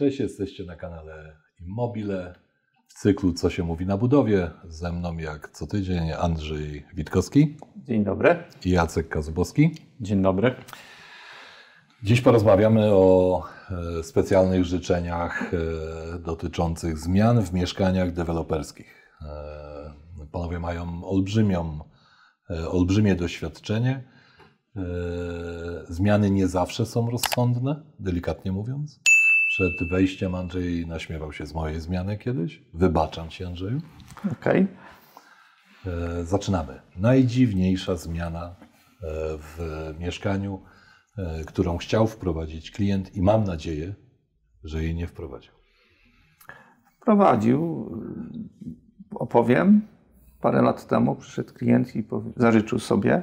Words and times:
Cześć, 0.00 0.20
jesteście 0.20 0.64
na 0.64 0.76
kanale 0.76 1.36
Immobile 1.60 2.34
w 2.88 2.94
cyklu 2.94 3.32
Co 3.32 3.50
się 3.50 3.62
mówi 3.62 3.86
na 3.86 3.96
budowie. 3.96 4.50
Ze 4.68 4.92
mną 4.92 5.18
jak 5.18 5.50
co 5.50 5.66
tydzień 5.66 6.12
Andrzej 6.12 6.86
Witkowski 6.94 7.56
Dzień 7.76 8.04
dobry. 8.04 8.44
i 8.64 8.70
Jacek 8.70 9.08
Kazubowski. 9.08 9.74
Dzień 10.00 10.22
dobry. 10.22 10.54
Dziś 12.02 12.20
porozmawiamy 12.20 12.86
o 12.92 13.42
e, 13.98 14.02
specjalnych 14.02 14.64
życzeniach 14.64 15.54
e, 15.54 16.18
dotyczących 16.18 16.98
zmian 16.98 17.42
w 17.42 17.52
mieszkaniach 17.52 18.12
deweloperskich. 18.12 19.12
E, 19.22 20.26
Panowie 20.32 20.58
mają 20.58 21.04
olbrzymią, 21.04 21.78
olbrzymie 22.48 23.14
doświadczenie. 23.14 24.04
Zmiany 25.88 26.30
nie 26.30 26.48
zawsze 26.48 26.86
są 26.86 27.10
rozsądne, 27.10 27.82
delikatnie 27.98 28.52
mówiąc. 28.52 29.00
Przed 29.60 29.88
wejściem 29.88 30.34
Andrzej 30.34 30.86
naśmiewał 30.86 31.32
się 31.32 31.46
z 31.46 31.54
mojej 31.54 31.80
zmiany 31.80 32.18
kiedyś. 32.18 32.62
Wybaczam 32.74 33.28
Ci, 33.28 33.44
Andrzeju. 33.44 33.80
Okej. 34.32 34.66
E, 35.86 36.24
Zaczynamy. 36.24 36.80
Najdziwniejsza 36.96 37.96
zmiana 37.96 38.44
e, 38.46 38.54
w 39.38 39.58
mieszkaniu, 39.98 40.62
e, 41.18 41.44
którą 41.44 41.76
chciał 41.76 42.06
wprowadzić 42.06 42.70
klient 42.70 43.16
i 43.16 43.22
mam 43.22 43.44
nadzieję, 43.44 43.94
że 44.64 44.82
jej 44.82 44.94
nie 44.94 45.06
wprowadził. 45.06 45.52
Prowadził, 47.00 47.90
y, 49.12 49.18
opowiem. 49.18 49.80
Parę 50.40 50.62
lat 50.62 50.86
temu 50.86 51.16
przyszedł 51.16 51.54
klient 51.54 51.96
i 51.96 52.04
zażyczył 52.36 52.78
sobie, 52.78 53.22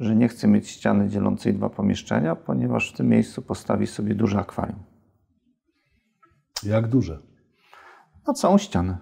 że 0.00 0.16
nie 0.16 0.28
chce 0.28 0.48
mieć 0.48 0.68
ściany 0.68 1.08
dzielącej 1.08 1.54
dwa 1.54 1.70
pomieszczenia, 1.70 2.36
ponieważ 2.36 2.92
w 2.92 2.96
tym 2.96 3.08
miejscu 3.08 3.42
postawi 3.42 3.86
sobie 3.86 4.14
duże 4.14 4.38
akwarium. 4.38 4.91
Jak 6.64 6.86
duże? 6.86 7.18
Na 8.26 8.34
całą 8.34 8.58
ścianę. 8.58 8.98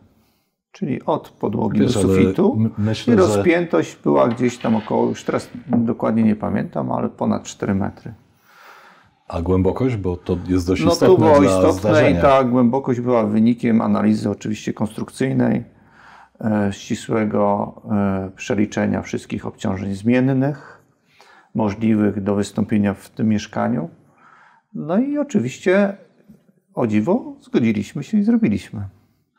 Czyli 0.73 1.03
od 1.05 1.29
podłogi 1.29 1.81
Wiesz, 1.81 1.95
do 1.95 2.01
sufitu. 2.01 2.59
myślę, 2.79 3.15
I 3.15 3.17
że- 3.19 3.23
rozpiętość 3.27 3.97
była 4.05 4.29
gdzieś 4.29 4.59
tam 4.59 4.77
około, 4.77 5.09
już 5.09 5.25
teraz 5.25 5.51
dokładnie 5.67 6.23
nie 6.23 6.37
pamiętam, 6.37 6.93
ale 6.93 7.09
ponad 7.09 7.43
4 7.45 7.75
metry. 7.75 8.15
A 9.29 9.43
głębokość, 9.43 9.97
bo 9.97 10.17
to 10.17 10.37
jest 10.49 10.67
dość 10.67 10.85
No 10.85 10.93
istotne 10.93 11.17
było 11.27 11.41
dla 11.41 11.47
istotne 11.49 11.73
zdarzenia. 11.73 12.19
i 12.19 12.23
ta 12.23 12.45
głębokość 12.45 13.01
była 13.01 13.25
wynikiem 13.27 13.81
analizy 13.81 14.31
oczywiście 14.31 14.73
konstrukcyjnej, 14.73 15.65
e, 16.41 16.73
ścisłego 16.73 17.75
e, 17.91 18.31
przeliczenia 18.37 19.03
wszystkich 19.03 19.47
obciążeń 19.47 19.95
zmiennych 19.95 20.83
możliwych 21.55 22.23
do 22.23 22.35
wystąpienia 22.35 22.95
w 22.95 23.11
tym 23.11 23.29
mieszkaniu. 23.29 23.91
No 24.75 24.99
i 24.99 25.19
oczywiście 25.19 25.97
o 26.75 26.87
dziwo 26.87 27.37
zgodziliśmy 27.41 28.03
się 28.05 28.19
i 28.19 28.23
zrobiliśmy. 28.23 28.81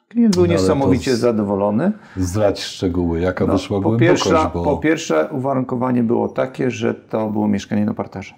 Klient 0.07 0.35
był 0.35 0.45
No 0.45 0.51
niesamowicie 0.51 1.15
z- 1.15 1.19
zadowolony. 1.19 1.91
Zdradź 2.17 2.59
szczegóły, 2.63 3.19
jaka 3.21 3.45
wyszła 3.45 3.77
No, 3.77 3.83
po, 3.83 3.89
głębokość, 3.89 4.23
pierwsze, 4.23 4.49
bo 4.53 4.63
po 4.63 4.77
pierwsze 4.77 5.29
uwarunkowanie 5.31 6.03
było 6.03 6.27
takie, 6.29 6.71
że 6.71 6.93
to 6.93 7.29
było 7.29 7.47
mieszkanie 7.47 7.85
na 7.85 7.93
parterze. 7.93 8.33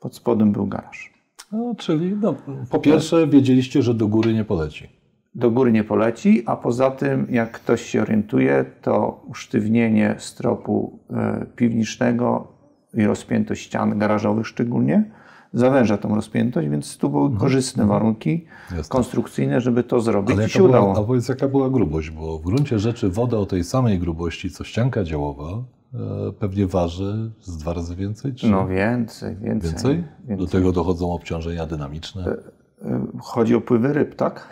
Pod 0.00 0.14
spodem 0.16 0.52
był 0.52 0.66
garaż. 0.66 1.12
no, 1.52 1.74
czyli 1.78 2.16
no, 2.22 2.34
po 2.70 2.78
pierwsze 2.78 3.26
wiedzieliście, 3.26 3.82
że 3.82 3.94
do 3.94 4.08
góry 4.08 4.34
nie 4.34 4.44
poleci. 4.44 4.88
do 5.34 5.50
góry 5.50 5.72
nie 5.72 5.84
poleci, 5.84 6.42
a 6.46 6.56
poza 6.56 6.90
tym, 6.90 7.26
jak 7.30 7.52
ktoś 7.52 7.82
się 7.82 8.02
orientuje, 8.02 8.64
to 8.82 9.24
usztywnienie 9.28 10.14
stropu 10.18 10.98
e, 11.10 11.46
piwnicznego 11.56 12.48
i 12.94 13.04
rozpiętość 13.04 13.62
ścian 13.62 13.98
garażowych 13.98 14.46
szczególnie 14.46 15.10
zawęża 15.52 15.98
tą 15.98 16.14
rozpiętość, 16.14 16.68
więc 16.68 16.96
tu 16.96 17.10
były 17.10 17.36
korzystne 17.36 17.86
warunki 17.86 18.44
Jasne. 18.70 18.84
konstrukcyjne, 18.88 19.60
żeby 19.60 19.82
to 19.84 20.00
zrobić 20.00 20.36
Ale 20.36 20.46
i 20.46 20.50
się 20.50 20.58
była, 20.58 20.68
udało. 20.70 20.98
a 20.98 21.02
powiedz, 21.04 21.28
jaka 21.28 21.48
była 21.48 21.70
grubość? 21.70 22.10
Bo 22.10 22.38
w 22.38 22.42
gruncie 22.42 22.78
rzeczy 22.78 23.08
woda 23.10 23.36
o 23.38 23.46
tej 23.46 23.64
samej 23.64 23.98
grubości, 23.98 24.50
co 24.50 24.64
ścianka 24.64 25.04
działowa, 25.04 25.48
e, 25.50 26.32
pewnie 26.38 26.66
waży 26.66 27.30
z 27.40 27.56
dwa 27.56 27.72
razy 27.72 27.96
więcej, 27.96 28.34
czy 28.34 28.50
No 28.50 28.66
więcej, 28.66 29.36
więcej. 29.36 29.70
więcej? 29.70 30.04
Do 30.20 30.28
więcej. 30.28 30.48
tego 30.48 30.72
dochodzą 30.72 31.12
obciążenia 31.12 31.66
dynamiczne. 31.66 32.24
E, 32.26 32.36
Chodzi 33.20 33.54
o 33.54 33.60
pływy 33.60 33.92
ryb, 33.92 34.14
tak? 34.14 34.48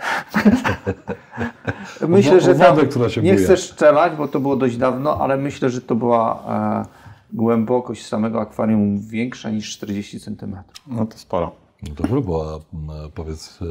myślę, 2.09 2.41
że 2.41 2.55
tam, 2.55 2.77
nie 3.23 3.37
chcę 3.37 3.57
strzelać, 3.57 4.13
bo 4.17 4.29
to 4.29 4.41
było 4.41 4.57
dość 4.57 4.77
dawno, 4.77 5.19
ale 5.21 5.37
myślę, 5.37 5.71
że 5.71 5.81
to 5.81 5.95
była 5.95 6.43
e, 6.49 7.04
głębokość 7.33 8.07
samego 8.07 8.41
akwarium 8.41 8.99
większa 9.01 9.51
niż 9.51 9.71
40 9.73 10.21
cm. 10.21 10.57
No 10.87 11.07
to 11.07 11.19
sporo. 11.19 11.53
No 11.89 11.95
to 11.95 12.03
grubo, 12.09 12.55
a 12.55 12.77
m, 12.77 13.11
powiedz, 13.15 13.59
e, 13.63 13.67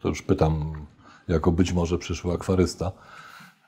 to 0.00 0.08
już 0.08 0.22
pytam, 0.22 0.72
jako 1.28 1.52
być 1.52 1.72
może 1.72 1.98
przyszły 1.98 2.34
akwarysta, 2.34 2.92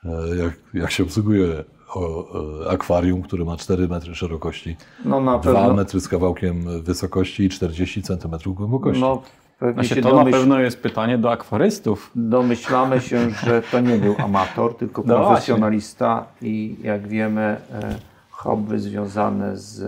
e, 0.05 0.35
jak, 0.35 0.53
jak 0.73 0.91
się 0.91 1.03
obsługuje 1.03 1.63
o, 1.95 2.25
e, 2.65 2.69
akwarium, 2.69 3.21
które 3.21 3.45
ma 3.45 3.57
4 3.57 3.87
metry 3.87 4.15
szerokości, 4.15 4.75
No 5.05 5.21
na 5.21 5.39
2 5.39 5.53
pewno. 5.53 5.73
metry 5.73 5.99
z 6.01 6.07
kawałkiem 6.07 6.81
wysokości 6.83 7.43
i 7.43 7.49
40 7.49 8.01
centymetrów 8.03 8.55
głębokości. 8.55 9.01
No, 9.01 9.21
pewnie 9.59 9.73
Znaczy, 9.73 9.95
się 9.95 10.01
to 10.01 10.09
na 10.09 10.15
domyśl, 10.15 10.37
pewno 10.37 10.59
jest 10.59 10.81
pytanie 10.81 11.17
do 11.17 11.31
akwarystów. 11.31 12.11
domyślamy 12.15 13.01
się, 13.01 13.29
że 13.29 13.61
to 13.71 13.79
nie 13.79 13.97
był 13.97 14.15
amator, 14.17 14.77
tylko 14.77 15.03
No 15.05 15.15
profesjonalista 15.25 16.25
i 16.41 16.75
jak 16.83 17.07
wiemy 17.07 17.41
e, 17.41 17.99
hobby 18.39 18.79
związane 18.79 19.57
z 19.57 19.83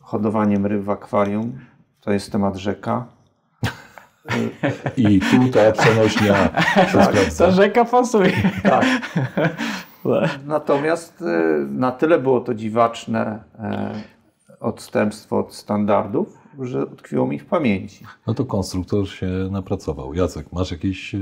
hodowaniem 0.00 0.66
ryb 0.66 0.82
w 0.82 0.90
akwarium 0.90 1.58
to 2.00 2.12
jest 2.12 2.32
temat 2.32 2.56
rzeka. 2.56 3.06
I 4.96 5.20
tu 5.20 5.48
ta 5.52 5.72
przenośnia 5.72 6.50
sprawdza. 6.88 7.44
Ta 7.44 7.50
rzeka 7.50 7.84
pasuje. 7.84 8.32
Tak. 8.62 8.84
Natomiast 10.46 11.22
e, 11.22 11.66
na 11.70 11.92
tyle 11.92 12.18
było 12.18 12.40
to 12.40 12.54
dziwaczne 12.54 13.44
e, 13.58 14.02
odstępstwo 14.60 15.38
od 15.38 15.54
standardów, 15.54 16.38
że 16.60 16.86
utkwiło 16.86 17.26
mi 17.26 17.38
w 17.38 17.46
pamięci. 17.46 18.04
No 18.26 18.34
to 18.34 18.44
konstruktor 18.44 19.08
się 19.08 19.26
napracował. 19.50 20.14
Jacek, 20.14 20.52
masz 20.52 20.70
jakieś, 20.70 21.14
e, 21.14 21.18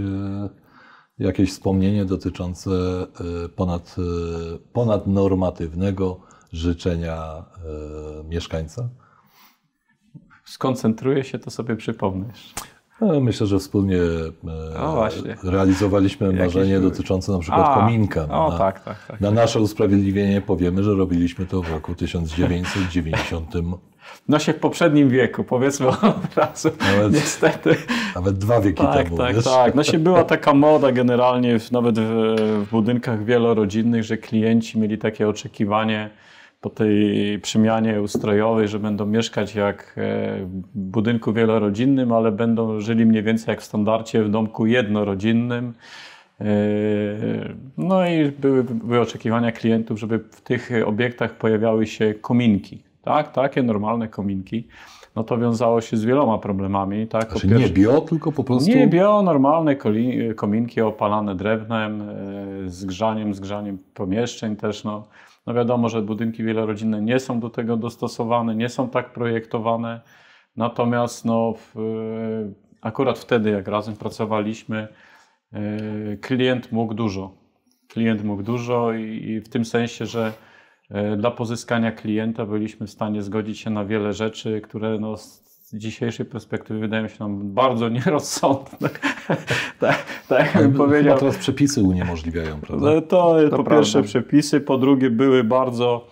jakieś 1.21 1.51
wspomnienie 1.51 2.05
dotyczące 2.05 2.71
e, 2.71 3.49
ponad, 3.49 3.97
e, 3.99 4.59
ponadnormatywnego 4.73 6.21
życzenia 6.53 7.45
e, 8.21 8.25
mieszkańca? 8.29 8.89
Skoncentruję 10.45 11.25
się, 11.25 11.39
to 11.39 11.51
sobie 11.51 11.77
przypomnisz. 11.77 12.55
No, 13.01 13.21
myślę, 13.21 13.47
że 13.47 13.59
wspólnie 13.59 13.99
O, 14.79 15.09
realizowaliśmy 15.43 16.27
Jakieś 16.27 16.41
marzenie 16.41 16.79
były. 16.79 16.91
dotyczące 16.91 17.33
na 17.33 17.39
przykład 17.39 17.75
kominka. 17.75 18.27
No, 18.27 18.47
O, 18.47 18.51
na, 18.51 18.59
tak, 18.59 18.85
tak, 18.85 19.07
tak. 19.07 19.21
na 19.21 19.31
nasze 19.31 19.61
usprawiedliwienie 19.61 20.41
powiemy, 20.41 20.83
że 20.83 20.95
robiliśmy 20.95 21.47
to 21.47 21.63
w 21.63 21.71
roku 21.71 21.95
1990, 21.95 23.53
No 24.29 24.39
się 24.39 24.53
w 24.53 24.57
poprzednim 24.57 25.09
wieku, 25.09 25.45
powiedzmy 25.45 25.87
od 25.89 26.35
razu. 26.37 26.71
Nawet- 26.97 27.13
Niestety. 27.13 27.77
nawet 28.15 28.39
dwa 28.39 28.61
wieki 28.61 28.83
Tak, 28.83 29.05
temu. 29.05 29.17
tak, 29.17 29.35
wiesz? 29.37 29.45
tak. 29.45 29.75
No 29.75 29.85
się 29.85 29.99
była 29.99 30.25
taka 30.35 30.55
moda 30.55 30.93
generalnie, 30.93 31.59
w, 31.59 31.73
nawet 31.73 31.99
w, 31.99 32.37
w 32.67 32.71
budynkach 32.71 33.25
wielorodzinnych, 33.25 34.05
że 34.05 34.17
klienci 34.17 34.79
mieli 34.79 34.99
takie 34.99 35.29
oczekiwanie 35.29 36.11
po 36.61 36.71
tej 36.71 37.39
przemianie 37.39 38.03
ustrojowej, 38.03 38.69
że 38.69 38.79
będą 38.79 39.07
mieszkać 39.07 39.55
jak 39.55 39.95
e, 39.97 40.37
w 40.45 40.49
budynku 40.75 41.33
wielorodzinnym, 41.33 42.13
ale 42.13 42.33
będą 42.33 42.81
żyli 42.81 43.07
mniej 43.07 43.23
więcej 43.23 43.53
jak 43.53 43.61
w 43.61 43.65
standardzie 43.65 44.23
w 44.25 44.31
domku 44.31 44.67
jednorodzinnym. 44.67 45.75
E, 46.41 46.45
No 47.79 48.07
i 48.07 48.31
były, 48.31 48.65
były 48.65 49.01
oczekiwania 49.01 49.53
klientów, 49.53 49.99
żeby 50.01 50.19
w 50.19 50.41
tych 50.41 50.71
obiektach 50.87 51.35
pojawiały 51.35 51.87
się 51.87 52.15
kominki. 52.15 52.83
Tak, 53.03 53.33
takie 53.33 53.63
normalne 53.63 54.09
kominki. 54.09 54.69
No 55.17 55.25
to 55.25 55.39
wiązało 55.39 55.81
się 55.81 55.97
z 55.97 56.05
wieloma 56.05 56.39
problemami. 56.39 57.07
Tak? 57.07 57.31
Znaczy 57.31 57.47
nie 57.47 57.69
bio, 57.69 58.01
tylko 58.01 58.33
po 58.33 58.45
prostu... 58.45 58.71
nie, 58.71 58.87
bio, 58.87 59.23
normalne 59.23 59.77
kominki 60.37 60.81
opalane 60.81 61.35
drewnem, 61.35 62.03
e, 62.03 62.07
z 62.67 62.85
grzaniem, 62.85 63.35
z 63.35 63.41
grzaniem 63.41 63.79
pomieszczeń 63.95 64.57
też. 64.57 64.85
No, 64.85 65.07
no 65.47 65.55
wiadomo, 65.55 65.89
że 65.89 66.03
budynki 66.03 66.45
wielorodzinne 66.45 67.03
nie 67.03 67.21
są 67.21 67.41
do 67.41 67.51
tego 67.51 67.77
dostosowane, 67.77 68.55
nie 68.55 68.69
są 68.69 68.89
tak 68.89 69.13
projektowane. 69.13 70.01
Natomiast 70.57 71.25
no, 71.25 71.55
w, 71.57 71.77
e, 71.77 71.81
akurat 72.81 73.19
wtedy, 73.19 73.51
jak 73.51 73.69
razem 73.69 73.97
pracowaliśmy, 73.97 74.89
e, 75.53 76.17
klient 76.17 76.73
mógł 76.73 76.95
dużo. 76.95 77.35
Klient 77.89 78.25
mógł 78.25 78.43
dużo 78.43 78.93
i, 78.93 79.03
i 79.03 79.41
w 79.41 79.49
tym 79.49 79.65
sensie, 79.65 80.07
że 80.07 80.33
dla 81.17 81.31
pozyskania 81.31 81.93
klienta 81.93 82.47
byliśmy 82.47 82.87
w 82.87 82.91
stanie 82.91 83.23
zgodzić 83.23 83.59
się 83.59 83.71
na 83.71 83.85
wiele 83.85 84.13
rzeczy, 84.13 84.61
które 84.61 84.99
no, 84.99 85.17
z 85.17 85.51
dzisiejszej 85.73 86.27
perspektywy 86.27 86.81
wydają 86.81 87.09
się 87.09 87.17
nam 87.21 87.55
bardzo 87.55 87.89
nierozsądne. 87.99 88.89
tak, 89.81 90.05
tak 90.29 90.59
powiedział. 90.77 91.19
Teraz 91.19 91.39
przepisy 91.39 91.83
uniemożliwiają, 91.83 92.61
prawda? 92.61 92.87
No 92.95 93.01
To, 93.01 93.37
po 93.51 93.57
prawda. 93.57 93.71
pierwsze 93.71 94.03
przepisy, 94.03 94.61
po 94.61 94.79
drugie 94.79 95.11
były 95.11 95.45
bardzo, 95.45 96.07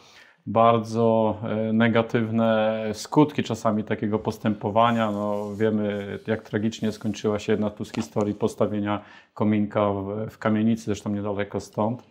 bardzo 0.47 1.37
e, 1.43 1.73
negatywne 1.73 2.83
skutki 2.93 3.43
czasami 3.43 3.85
takiego 3.85 4.19
postępowania. 4.19 5.11
No, 5.11 5.55
wiemy, 5.57 6.19
jak 6.27 6.43
tragicznie 6.43 6.93
skończyła 6.93 7.39
się 7.39 7.53
jedna 7.53 7.71
z 7.85 7.93
historii 7.93 8.35
postawienia 8.35 9.01
kominka 9.35 9.93
w, 9.93 10.31
w 10.31 10.39
kamienicy, 10.39 10.85
zresztą 10.85 11.11
niedaleko 11.11 11.61
stąd, 11.61 12.03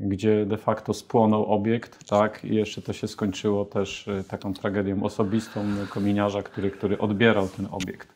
gdzie 0.00 0.46
de 0.46 0.56
facto 0.56 0.94
spłonął 0.94 1.46
obiekt, 1.46 2.08
tak, 2.08 2.44
i 2.44 2.54
jeszcze 2.54 2.82
to 2.82 2.92
się 2.92 3.08
skończyło 3.08 3.64
też 3.64 4.08
e, 4.08 4.24
taką 4.24 4.54
tragedią 4.54 5.02
osobistą 5.02 5.64
kominiarza, 5.90 6.42
który, 6.42 6.70
który 6.70 6.98
odbierał 6.98 7.48
ten 7.48 7.68
obiekt. 7.70 8.14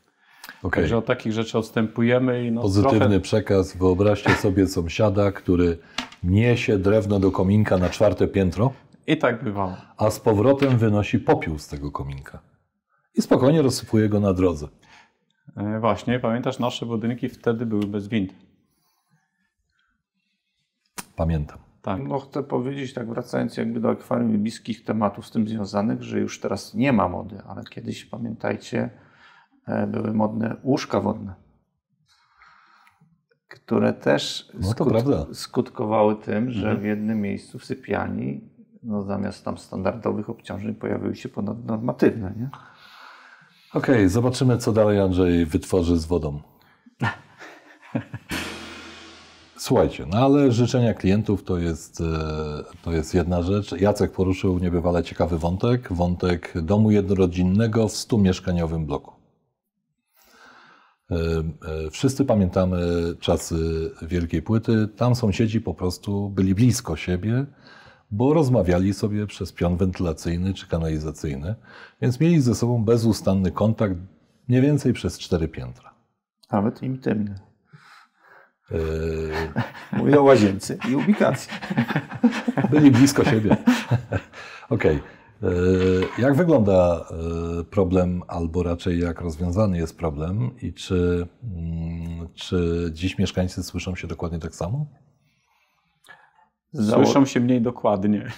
Okay. 0.63 0.83
Także 0.83 0.97
od 0.97 1.07
takich 1.07 1.33
rzeczy 1.33 1.59
odstępujemy. 1.59 2.47
I 2.47 2.53
no 2.53 2.63
Pozytywny 2.63 2.99
trochę... 2.99 3.21
przekaz. 3.21 3.77
Wyobraźcie 3.77 4.31
sobie 4.31 4.67
sąsiada, 4.67 5.33
który 5.33 5.79
niesie 6.23 6.79
drewno 6.79 7.21
do 7.21 7.31
kominka 7.31 7.79
na 7.79 7.89
czwarte 7.89 8.29
piętro. 8.29 8.73
I 9.07 9.17
tak 9.17 9.45
bywało. 9.45 9.77
A 9.97 10.11
z 10.11 10.21
powrotem 10.21 10.79
wynosi 10.79 11.19
popiół 11.19 11.59
z 11.59 11.69
tego 11.69 11.91
kominka. 11.91 12.43
I 13.15 13.23
spokojnie 13.23 13.63
rozsypuje 13.63 14.09
go 14.09 14.21
na 14.21 14.33
drodze. 14.33 14.69
E, 15.57 15.81
właśnie, 15.81 16.21
pamiętasz, 16.21 16.59
nasze 16.59 16.87
budynki 16.87 17.29
wtedy 17.29 17.67
były 17.67 17.87
bez 17.87 18.09
wind. 18.09 18.35
Pamiętam. 21.17 21.68
Tak. 21.83 22.01
No 22.09 22.19
chcę 22.19 22.43
powiedzieć, 22.43 22.95
tak 22.95 23.09
wracając 23.09 23.57
jakby 23.57 23.81
do 23.81 23.91
akwarium 23.91 24.35
i 24.35 24.39
bliskich 24.39 24.85
tematów 24.85 25.27
z 25.27 25.31
tym 25.31 25.49
związanych, 25.49 26.03
że 26.03 26.21
już 26.21 26.41
teraz 26.41 26.75
nie 26.75 26.93
ma 26.93 27.09
mody, 27.09 27.43
ale 27.49 27.65
kiedyś 27.65 28.05
pamiętajcie, 28.05 28.91
e, 29.67 29.87
były 29.87 30.15
modne 30.15 30.57
łóżka 30.65 31.01
wodne, 31.01 31.35
które 33.49 33.93
też 33.93 34.53
no 34.55 34.71
skut 34.71 34.93
skutkowały 35.33 36.17
tym, 36.17 36.51
że 36.51 36.67
mhm. 36.67 36.81
w 36.81 36.85
jednym 36.85 37.21
miejscu 37.21 37.59
w 37.59 37.65
sypialni 37.65 38.41
no 38.83 39.03
zamiast 39.03 39.45
tam 39.45 39.59
standardowych 39.59 40.31
obciążeń 40.31 40.75
pojawiły 40.75 41.17
się 41.17 41.29
ponadnormatywne. 41.29 42.35
Nie? 42.37 42.49
Okej, 43.75 43.95
okay, 43.95 44.09
zobaczymy, 44.09 44.59
co 44.59 44.73
dalej 44.73 45.01
Andrzej 45.01 45.47
wytworzy 45.47 45.99
z 45.99 46.07
wodą. 46.07 46.41
Słuchajcie, 49.59 50.07
no 50.07 50.19
ale 50.19 50.53
życzenia 50.53 50.95
klientów 50.95 51.45
to 51.45 51.59
jest, 51.59 52.01
e, 52.01 52.05
to 52.83 52.93
jest 52.93 53.15
jedna 53.15 53.43
rzecz. 53.43 53.73
Jacek 53.73 54.13
poruszył 54.13 54.59
niebywale 54.59 55.05
ciekawy 55.05 55.39
wątek, 55.39 55.93
wątek 55.93 56.63
domu 56.63 56.91
jednorodzinnego 56.91 57.89
w 57.89 57.93
100-mieszkaniowym 57.93 58.87
bloku. 58.87 59.13
E, 61.11 61.15
e, 61.17 61.91
wszyscy 61.91 62.25
pamiętamy 62.25 62.79
czasy 63.21 63.91
Wielkiej 64.03 64.43
Płyty. 64.43 64.89
Tam 64.97 65.15
sąsiedzi 65.15 65.61
po 65.61 65.75
prostu 65.75 66.31
byli 66.31 66.55
blisko 66.55 66.97
siebie, 66.97 67.47
bo 68.11 68.35
rozmawiali 68.35 68.95
sobie 68.95 69.27
przez 69.27 69.53
pion 69.53 69.77
wentylacyjny 69.77 70.55
czy 70.55 70.69
kanalizacyjny, 70.69 71.55
więc 72.03 72.21
mieli 72.21 72.41
ze 72.41 72.55
sobą 72.55 72.85
bezustanny 72.85 73.53
kontakt 73.53 73.95
mniej 74.49 74.63
więcej 74.63 74.93
przez 74.93 75.19
cztery 75.19 75.49
piętra. 75.49 75.95
Nawet 76.53 76.83
intymny. 76.83 77.48
Yy... 78.71 78.79
Mówię 79.93 80.21
o 80.21 80.23
łazience 80.23 80.79
i 80.91 80.97
ubikacji. 80.97 81.53
Byli 82.71 82.91
blisko 82.91 83.25
siebie. 83.25 83.57
Okej. 84.71 84.97
Okay. 84.97 85.19
Yy, 85.43 86.09
jak 86.19 86.35
wygląda 86.35 87.07
yy, 87.57 87.65
problem, 87.65 88.23
albo 88.29 88.63
raczej 88.63 89.01
jak 89.01 89.21
rozwiązany 89.21 89.79
jest 89.79 89.99
problem 89.99 90.51
i 90.63 90.73
czy, 90.73 91.27
mm, 91.43 92.29
czy 92.35 92.91
dziś 92.93 93.19
mieszkańcy 93.19 93.63
słyszą 93.63 93.97
się 93.97 94.07
dokładnie 94.07 94.39
tak 94.39 94.55
samo? 94.55 94.87
Słyszą 96.75 97.25
się 97.25 97.41
mniej 97.41 97.63
dokładnie. 97.63 98.27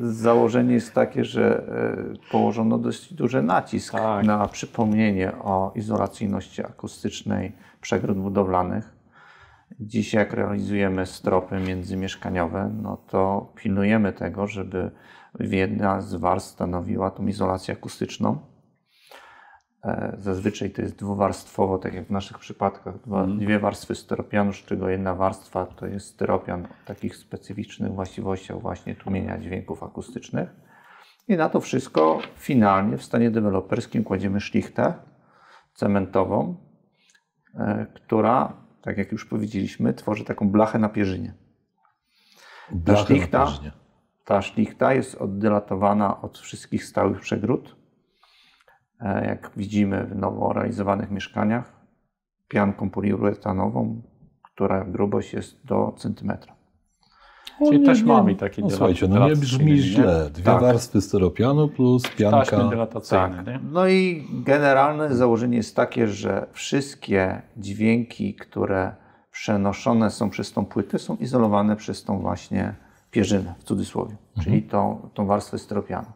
Założenie 0.00 0.74
jest 0.74 0.94
takie, 0.94 1.24
że 1.24 1.58
e, 1.58 2.30
położono 2.30 2.78
dość 2.78 3.14
duży 3.14 3.42
nacisk 3.42 3.92
tak. 3.92 4.24
na 4.26 4.48
przypomnienie 4.48 5.32
o 5.32 5.72
izolacyjności 5.74 6.64
akustycznej 6.64 7.52
przegród 7.80 8.18
budowlanych. 8.18 8.96
Dziś 9.80 10.14
jak 10.14 10.32
realizujemy 10.32 11.06
stropy 11.06 11.60
międzymieszkaniowe, 11.60 12.70
no 12.82 12.96
to 12.96 13.52
pilnujemy 13.54 14.12
tego, 14.12 14.46
żeby 14.46 14.90
jedna 15.40 16.00
z 16.00 16.14
warstw 16.14 16.50
stanowiła 16.50 17.10
tą 17.10 17.26
izolację 17.26 17.74
akustyczną 17.74 18.38
zazwyczaj 20.18 20.70
to 20.70 20.82
jest 20.82 20.96
dwuwarstwowo, 20.96 21.78
tak 21.78 21.94
jak 21.94 22.06
w 22.06 22.10
naszych 22.10 22.38
przypadkach, 22.38 22.94
mm. 23.06 23.38
dwie 23.38 23.58
warstwy 23.58 23.94
styropianu, 23.94 24.52
z 24.52 24.56
czego 24.56 24.88
jedna 24.88 25.14
warstwa 25.14 25.66
to 25.66 25.86
jest 25.86 26.06
styropian 26.06 26.64
o 26.64 26.86
takich 26.86 27.16
specyficznych 27.16 27.92
właściwościach 27.92 28.60
właśnie 28.60 28.94
tłumienia 28.94 29.38
dźwięków 29.38 29.82
akustycznych. 29.82 30.48
I 31.28 31.36
na 31.36 31.48
to 31.48 31.60
wszystko 31.60 32.18
finalnie 32.36 32.96
w 32.96 33.04
stanie 33.04 33.30
deweloperskim 33.30 34.04
kładziemy 34.04 34.40
szlichtę 34.40 34.94
cementową, 35.74 36.56
e, 37.54 37.86
która, 37.94 38.52
tak 38.82 38.98
jak 38.98 39.12
już 39.12 39.24
powiedzieliśmy, 39.24 39.94
tworzy 39.94 40.24
taką 40.24 40.50
blachę 40.50 40.78
na 40.78 40.88
pierzynie. 40.88 41.34
Ta 42.84 42.96
szlichta, 42.96 43.46
ta 44.24 44.42
szlichta 44.42 44.94
jest 44.94 45.14
oddylatowana 45.14 46.20
od 46.20 46.38
wszystkich 46.38 46.84
stałych 46.84 47.20
przegród 47.20 47.76
E, 47.76 47.85
jak 49.00 49.50
widzimy 49.56 50.04
w 50.04 50.16
nowo 50.16 50.52
realizowanych 50.52 51.10
mieszkaniach, 51.10 51.72
pianką 52.48 52.90
poliuretanową, 52.90 54.02
która 54.42 54.84
grubość 54.84 55.32
jest 55.32 55.66
do 55.66 55.94
centymetra. 55.96 56.56
Czyli 57.58 57.80
nie, 57.80 57.86
też 57.86 58.00
nie, 58.00 58.06
mamy 58.06 58.34
takie 58.34 58.62
no, 58.62 58.70
Słuchajcie, 58.70 59.08
no 59.08 59.28
nie 59.28 59.36
brzmi 59.36 59.78
źle. 59.78 60.30
Dwie 60.30 60.44
tak. 60.44 60.60
warstwy 60.60 61.00
styropianu 61.00 61.68
plus 61.68 62.08
pianka. 62.16 62.70
Tak. 63.10 63.32
No 63.62 63.88
i 63.88 64.28
generalne 64.44 65.16
założenie 65.16 65.56
jest 65.56 65.76
takie, 65.76 66.08
że 66.08 66.46
wszystkie 66.52 67.42
dźwięki, 67.56 68.34
które 68.34 68.94
przenoszone 69.30 70.10
są 70.10 70.30
przez 70.30 70.52
tą 70.52 70.64
płytę, 70.66 70.98
są 70.98 71.16
izolowane 71.16 71.76
przez 71.76 72.04
tą 72.04 72.18
właśnie 72.18 72.74
pierzynę, 73.10 73.54
w 73.58 73.64
cudzysłowie, 73.64 74.16
mhm. 74.36 74.44
czyli 74.44 74.62
tą, 74.62 75.08
tą 75.14 75.26
warstwę 75.26 75.58
styropianu. 75.58 76.06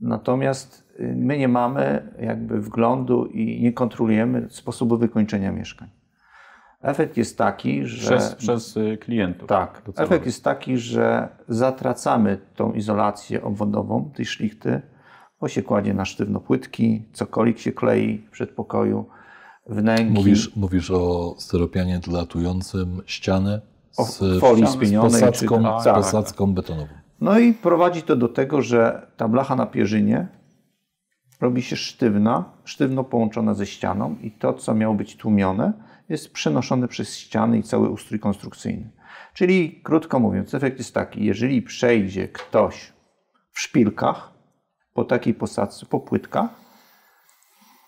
Natomiast 0.00 0.87
my 0.98 1.38
nie 1.38 1.48
mamy 1.48 2.12
jakby 2.20 2.60
wglądu 2.60 3.26
i 3.26 3.62
nie 3.62 3.72
kontrolujemy 3.72 4.46
sposobu 4.50 4.98
wykończenia 4.98 5.52
mieszkań. 5.52 5.88
Efekt 6.82 7.16
jest 7.16 7.38
taki, 7.38 7.86
że. 7.86 8.16
Przez, 8.16 8.34
przez 8.34 8.76
y, 8.76 8.98
klientów. 9.00 9.48
Tak. 9.48 9.82
Efekt 9.96 10.26
jest 10.26 10.44
taki, 10.44 10.78
że 10.78 11.28
zatracamy 11.48 12.38
tą 12.56 12.72
izolację 12.72 13.42
obwodową 13.42 14.10
tej 14.14 14.26
szlichty, 14.26 14.80
bo 15.40 15.48
się 15.48 15.62
kładzie 15.62 15.94
na 15.94 16.04
sztywno 16.04 16.40
płytki, 16.40 17.02
cokolwiek 17.12 17.58
się 17.58 17.72
klei 17.72 18.18
w 18.18 18.30
przedpokoju, 18.30 19.06
wnęki. 19.66 20.12
Mówisz, 20.12 20.56
mówisz 20.56 20.90
o 20.90 21.34
styropianie 21.38 21.98
dlatującym 21.98 23.02
ścianę 23.06 23.60
z, 23.90 24.40
folii 24.40 24.66
spienionej, 24.66 25.10
z 25.10 25.14
posadzką, 25.14 25.56
czy, 25.56 25.64
tak, 25.64 25.82
z 25.82 25.86
posadzką 25.96 26.54
betonową. 26.54 26.92
No 27.20 27.38
i 27.38 27.52
prowadzi 27.52 28.02
to 28.02 28.16
do 28.16 28.28
tego, 28.28 28.62
że 28.62 29.06
ta 29.16 29.28
blacha 29.28 29.56
na 29.56 29.66
pierzynie 29.66 30.28
robi 31.40 31.62
się 31.62 31.76
sztywna, 31.76 32.44
sztywno 32.64 33.04
połączona 33.04 33.54
ze 33.54 33.66
ścianą 33.66 34.16
i 34.22 34.30
to, 34.30 34.54
co 34.54 34.74
miało 34.74 34.94
być 34.94 35.16
tłumione, 35.16 35.72
jest 36.08 36.32
przenoszone 36.32 36.88
przez 36.88 37.16
ściany 37.16 37.58
i 37.58 37.62
cały 37.62 37.88
ustrój 37.88 38.20
konstrukcyjny. 38.20 38.90
Czyli 39.34 39.80
krótko 39.82 40.20
mówiąc, 40.20 40.54
efekt 40.54 40.78
jest 40.78 40.94
taki, 40.94 41.24
jeżeli 41.24 41.62
przejdzie 41.62 42.28
ktoś 42.28 42.92
w 43.52 43.60
szpilkach 43.60 44.32
po 44.94 45.04
takiej 45.04 45.34
posadzce, 45.34 45.86
po 45.86 46.00
płytkach, 46.00 46.50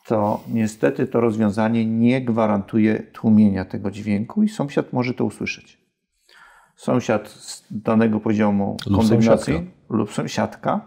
to 0.07 0.41
niestety 0.49 1.07
to 1.07 1.21
rozwiązanie 1.21 1.87
nie 1.87 2.21
gwarantuje 2.25 2.99
tłumienia 2.99 3.65
tego 3.65 3.91
dźwięku 3.91 4.43
i 4.43 4.49
sąsiad 4.49 4.93
może 4.93 5.15
to 5.15 5.25
usłyszeć 5.25 5.81
sąsiad 6.81 7.29
z 7.29 7.67
danego 7.71 8.21
poziomu 8.21 8.77
lub 8.87 9.01
kondygnacji 9.01 9.55
sąsiadka. 9.55 9.95
lub 9.97 10.13
sąsiadka 10.13 10.81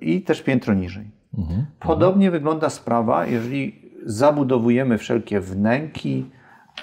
i 0.00 0.22
też 0.22 0.42
piętro 0.42 0.74
niżej. 0.74 1.10
Mhm. 1.38 1.66
Podobnie 1.80 2.30
wygląda 2.30 2.70
sprawa, 2.70 3.26
jeżeli 3.26 3.92
zabudowujemy 4.04 4.98
wszelkie 4.98 5.40
wnęki, 5.40 6.30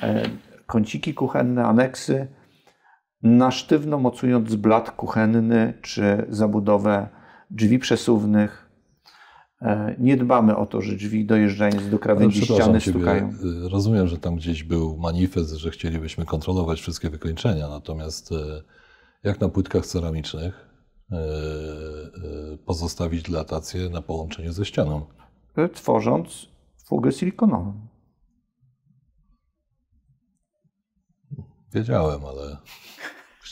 e, 0.02 0.24
kąciki 0.66 1.14
kuchenne, 1.14 1.66
aneksy, 1.66 2.28
na 3.24 3.52
sztywno 3.52 4.00
mocując 4.00 4.56
blat 4.56 4.92
kuchenny 4.92 5.74
czy 5.82 6.26
zabudowę 6.30 7.08
drzwi 7.50 7.80
przesuwnych, 7.80 8.64
E, 9.64 9.96
nie 10.00 10.18
dbamy 10.18 10.56
o 10.58 10.66
to, 10.66 10.82
że 10.82 10.96
drzwi 10.96 11.26
dojeżdżając 11.26 11.90
do 11.90 12.00
krawędzi 12.00 12.40
no, 12.40 12.46
ściany 12.46 12.82
ciebie. 12.82 13.00
stukają. 13.00 13.30
Y, 13.66 13.70
rozumiem, 13.70 14.08
że 14.08 14.18
tam 14.18 14.36
gdzieś 14.36 14.64
był 14.64 14.98
manifest, 14.98 15.54
że 15.54 15.72
chcielibyśmy 15.72 16.26
kontrolować 16.26 16.82
wszystkie 16.82 17.10
wykończenia, 17.10 17.70
natomiast 17.70 18.30
jak 19.24 19.42
na 19.42 19.50
płytkach 19.50 19.86
ceramicznych 19.86 20.73
pozostawić 22.66 23.24
dilatację 23.24 23.90
na 23.90 24.02
połączeniu 24.02 24.54
ze 24.54 24.66
ścianą? 24.66 25.06
Tworząc 25.74 26.48
fugę 26.86 27.12
silikonową. 27.12 27.74
Wiedziałem, 31.74 32.26
ale 32.26 32.58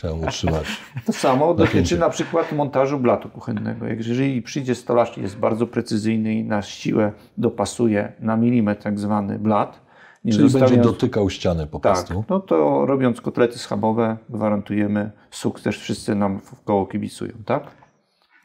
Chciałem 0.01 0.23
utrzymać. 0.23 0.65
To 1.05 1.13
samo 1.13 1.53
dotyczy 1.53 1.75
Napięcie. 1.75 1.97
na 1.97 2.09
przykład 2.09 2.51
montażu 2.51 2.99
blatu 2.99 3.29
kuchennego. 3.29 3.87
Jeżeli 3.87 4.41
przyjdzie 4.41 4.75
stolarz 4.75 5.17
jest 5.17 5.37
bardzo 5.37 5.67
precyzyjny 5.67 6.33
i 6.33 6.43
na 6.43 6.61
siłę 6.61 7.11
dopasuje 7.37 8.13
na 8.19 8.37
milimetr 8.37 8.83
tak 8.83 8.99
zwany 8.99 9.39
blat, 9.39 9.81
Czyli 10.25 10.37
będzie 10.37 10.49
zostawiając- 10.59 10.83
dotykał 10.83 11.29
ściany 11.29 11.67
po 11.67 11.79
Tak, 11.79 11.93
prostu. 11.93 12.23
no 12.29 12.39
to 12.39 12.85
robiąc 12.85 13.21
kotlety 13.21 13.59
schabowe 13.59 14.17
gwarantujemy 14.29 15.11
sukces, 15.31 15.75
wszyscy 15.75 16.15
nam 16.15 16.39
w 16.39 16.63
koło 16.63 16.85
kibicują, 16.85 17.31
tak? 17.45 17.63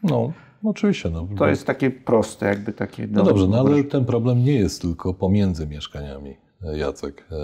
No, 0.03 0.33
oczywiście. 0.65 1.11
No, 1.11 1.29
To 1.39 1.47
jest 1.49 1.67
takie 1.67 1.91
proste, 1.91 2.47
jakby 2.47 2.73
takie... 2.73 3.07
no 3.11 3.23
dobrze, 3.25 3.47
no 3.49 3.59
ale 3.59 3.85
ten 3.85 4.05
problem 4.05 4.45
nie 4.45 4.55
jest 4.55 4.83
tylko 4.83 5.15
pomiędzy 5.15 5.67
mieszkaniami, 5.67 6.37
Jacek. 6.75 7.27
E, 7.33 7.37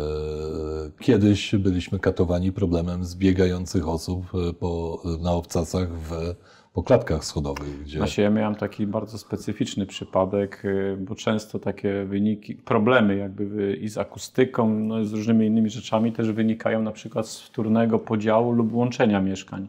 Kiedyś 1.01 1.55
byliśmy 1.55 1.99
katowani 1.99 2.53
problemem 2.53 3.05
zbiegających 3.05 3.89
osób 3.89 4.25
e, 4.51 4.53
po, 4.53 5.03
na 5.21 5.33
obcasach 5.33 5.89
w, 5.89 6.35
po 6.73 6.83
klatkach 6.83 7.25
schodowych, 7.25 7.83
gdzie 7.83 7.99
Właśnie 7.99 8.25
ja 8.25 8.31
miałem 8.31 8.55
taki 8.55 8.87
bardzo 8.87 9.19
specyficzny 9.19 9.87
przypadek, 9.87 10.65
y, 10.65 10.97
bo 11.01 11.15
często 11.15 11.59
takie 11.59 12.05
wyniki, 12.05 12.55
problemy 12.55 13.17
jakby 13.17 13.45
y, 13.45 13.77
i 13.77 13.89
z 13.89 13.99
akustyką, 13.99 14.69
no 14.69 15.05
z 15.05 15.13
różnymi 15.13 15.47
innymi 15.47 15.71
rzeczami 15.71 16.13
też 16.13 16.33
wynikają 16.33 16.83
na 16.83 16.93
przykład 16.93 17.29
z 17.29 17.41
wtórnego 17.41 17.99
podziału 17.99 18.53
lub 18.53 18.75
łączenia 18.75 19.21
mieszkań. 19.21 19.69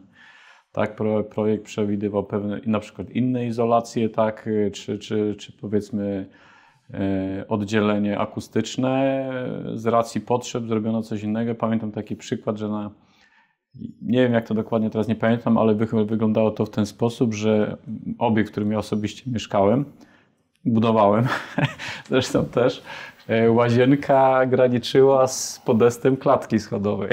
Tak, 0.72 0.96
pro, 0.96 1.24
projekt 1.24 1.64
przewidywał 1.64 2.24
pewne 2.24 2.60
na 2.66 2.80
przykład 2.80 3.10
inne 3.10 3.46
izolacje, 3.46 4.08
tak, 4.08 4.46
y, 4.46 4.70
czy, 4.70 4.98
czy, 4.98 5.34
czy 5.38 5.52
powiedzmy 5.52 6.26
e, 6.94 7.44
oddzielenie 7.48 8.18
akustyczne. 8.18 9.24
Z 9.74 9.86
racji 9.86 10.20
potrzeb 10.20 10.66
zrobiono 10.66 11.02
coś 11.02 11.22
innego. 11.22 11.54
Pamiętam 11.54 11.92
taki 11.92 12.16
przykład, 12.16 12.58
że 12.58 12.68
na 12.68 12.90
nie 14.02 14.22
wiem 14.22 14.32
jak 14.32 14.48
to 14.48 14.54
dokładnie 14.54 14.90
teraz 14.90 15.08
nie 15.08 15.14
pamiętam, 15.14 15.58
ale 15.58 15.74
wy- 15.74 16.04
wyglądało 16.04 16.50
to 16.50 16.66
w 16.66 16.70
ten 16.70 16.86
sposób, 16.86 17.34
że 17.34 17.76
obiekt, 18.18 18.48
w 18.48 18.52
którym 18.52 18.72
ja 18.72 18.78
osobiście 18.78 19.30
mieszkałem, 19.30 19.84
budowałem, 20.64 21.26
zresztą 22.10 22.44
też, 22.44 22.82
e, 23.28 23.50
łazienka 23.50 24.46
graniczyła 24.46 25.26
z 25.26 25.62
podestem 25.64 26.16
klatki 26.16 26.58
schodowej. 26.58 27.10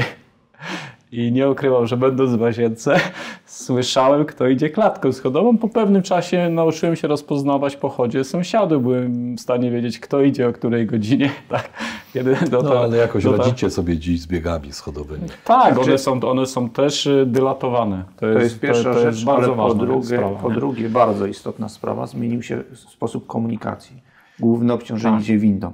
I 1.12 1.32
nie 1.32 1.50
ukrywam, 1.50 1.88
że 1.88 1.98
będąc 1.98 2.36
w 2.36 2.42
łazience, 2.42 3.00
słyszałem, 3.46 4.26
kto 4.26 4.48
idzie 4.48 4.70
klatką 4.70 5.12
schodową. 5.12 5.58
Po 5.58 5.68
pewnym 5.68 6.02
czasie 6.02 6.50
nauczyłem 6.50 6.96
się 6.96 7.08
rozpoznawać 7.08 7.76
po 7.78 7.90
chodzie 7.90 8.24
sąsiadów. 8.24 8.84
Byłem 8.84 9.36
w 9.36 9.42
stanie 9.42 9.72
wiedzieć, 9.72 10.00
kto 10.00 10.22
idzie 10.22 10.48
o 10.48 10.54
której 10.54 10.86
godzinie. 10.86 11.30
Tak, 11.50 11.70
kiedy 12.14 12.36
do 12.50 12.62
No 12.62 12.80
ale 12.80 12.98
jakoś 12.98 13.24
do- 13.24 13.38
radzicie 13.38 13.70
sobie 13.70 13.98
dziś 13.98 14.22
z 14.22 14.28
biegami 14.28 14.74
schodowymi. 14.74 15.28
tak, 15.46 15.74
Znaczy- 15.74 15.90
one 15.90 15.98
są, 15.98 16.20
one 16.22 16.46
są 16.46 16.70
też 16.70 17.06
y, 17.06 17.26
dylatowane. 17.28 18.04
To 18.18 18.26
jest, 18.26 18.38
To 18.38 18.44
jest 18.44 18.60
pierwsza 18.60 18.84
to, 18.84 18.94
to 19.00 19.06
jest 19.06 19.18
rzecz, 19.18 19.26
bardzo 19.26 19.48
ale 19.48 19.56
po 19.56 19.64
ważna 19.64 19.86
drugie, 19.86 20.06
sprawa. 20.08 20.36
po 20.40 20.50
drugie, 20.50 20.90
bardzo 20.90 21.26
istotna 21.26 21.70
sprawa, 21.70 22.08
zmienił 22.08 22.44
się 22.44 22.64
sposób 22.76 23.28
komunikacji. 23.28 24.02
Główne 24.40 24.74
obciążenie 24.74 25.16
Tak. 25.16 25.24
idzie 25.24 25.38
windą. 25.38 25.72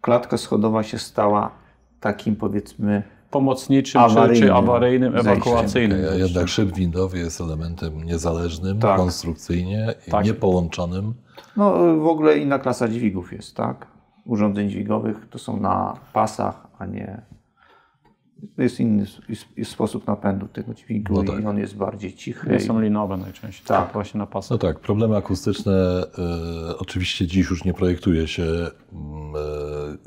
Klatka 0.00 0.36
schodowa 0.36 0.82
się 0.82 0.98
stała 0.98 1.50
takim 2.00 2.36
powiedzmy 2.36 3.02
Pomocniczym 3.32 3.92
czy, 3.92 4.04
Awaryjnym 4.06 4.48
czy 4.48 4.54
awaryjnym, 4.54 5.12
zejściem. 5.12 5.32
ewakuacyjnym. 5.32 5.98
Jednak 6.18 6.48
szyb 6.48 6.74
windowy 6.74 7.18
jest 7.18 7.40
elementem 7.40 8.04
niezależnym, 8.04 8.78
Tak. 8.78 8.96
konstrukcyjnie 8.96 9.94
i 10.08 10.10
Tak. 10.10 10.24
niepołączonym. 10.24 11.14
No 11.56 11.72
w 11.96 12.06
ogóle 12.06 12.38
inna 12.38 12.58
klasa 12.58 12.88
dźwigów 12.88 13.32
jest, 13.32 13.56
tak? 13.56 13.86
Urządzeń 14.26 14.68
dźwigowych 14.70 15.28
to 15.30 15.38
są 15.38 15.60
na 15.60 15.94
pasach, 16.12 16.66
a 16.78 16.86
nie... 16.86 17.22
To 18.56 18.62
jest 18.62 18.80
inny 18.80 19.06
jest- 19.28 19.70
sposób 19.72 20.06
napędu 20.06 20.48
tego 20.48 20.74
dźwigu 20.74 21.14
No 21.14 21.32
tak. 21.32 21.42
i 21.42 21.46
on 21.46 21.58
jest 21.58 21.76
bardziej 21.76 22.12
cichy. 22.14 22.50
Nie 22.50 22.60
są 22.60 22.80
linowe 22.80 23.16
najczęściej. 23.16 23.66
Tak. 23.66 23.84
Tak. 23.84 23.92
Właśnie 23.92 24.18
na 24.18 24.26
pasach. 24.26 24.50
No 24.50 24.58
tak, 24.58 24.80
problemy 24.80 25.16
akustyczne 25.16 25.72
e, 26.68 26.78
oczywiście 26.78 27.26
dziś 27.26 27.50
już 27.50 27.64
nie 27.64 27.74
projektuje 27.74 28.28
się. 28.28 28.42
mm, 28.42 29.32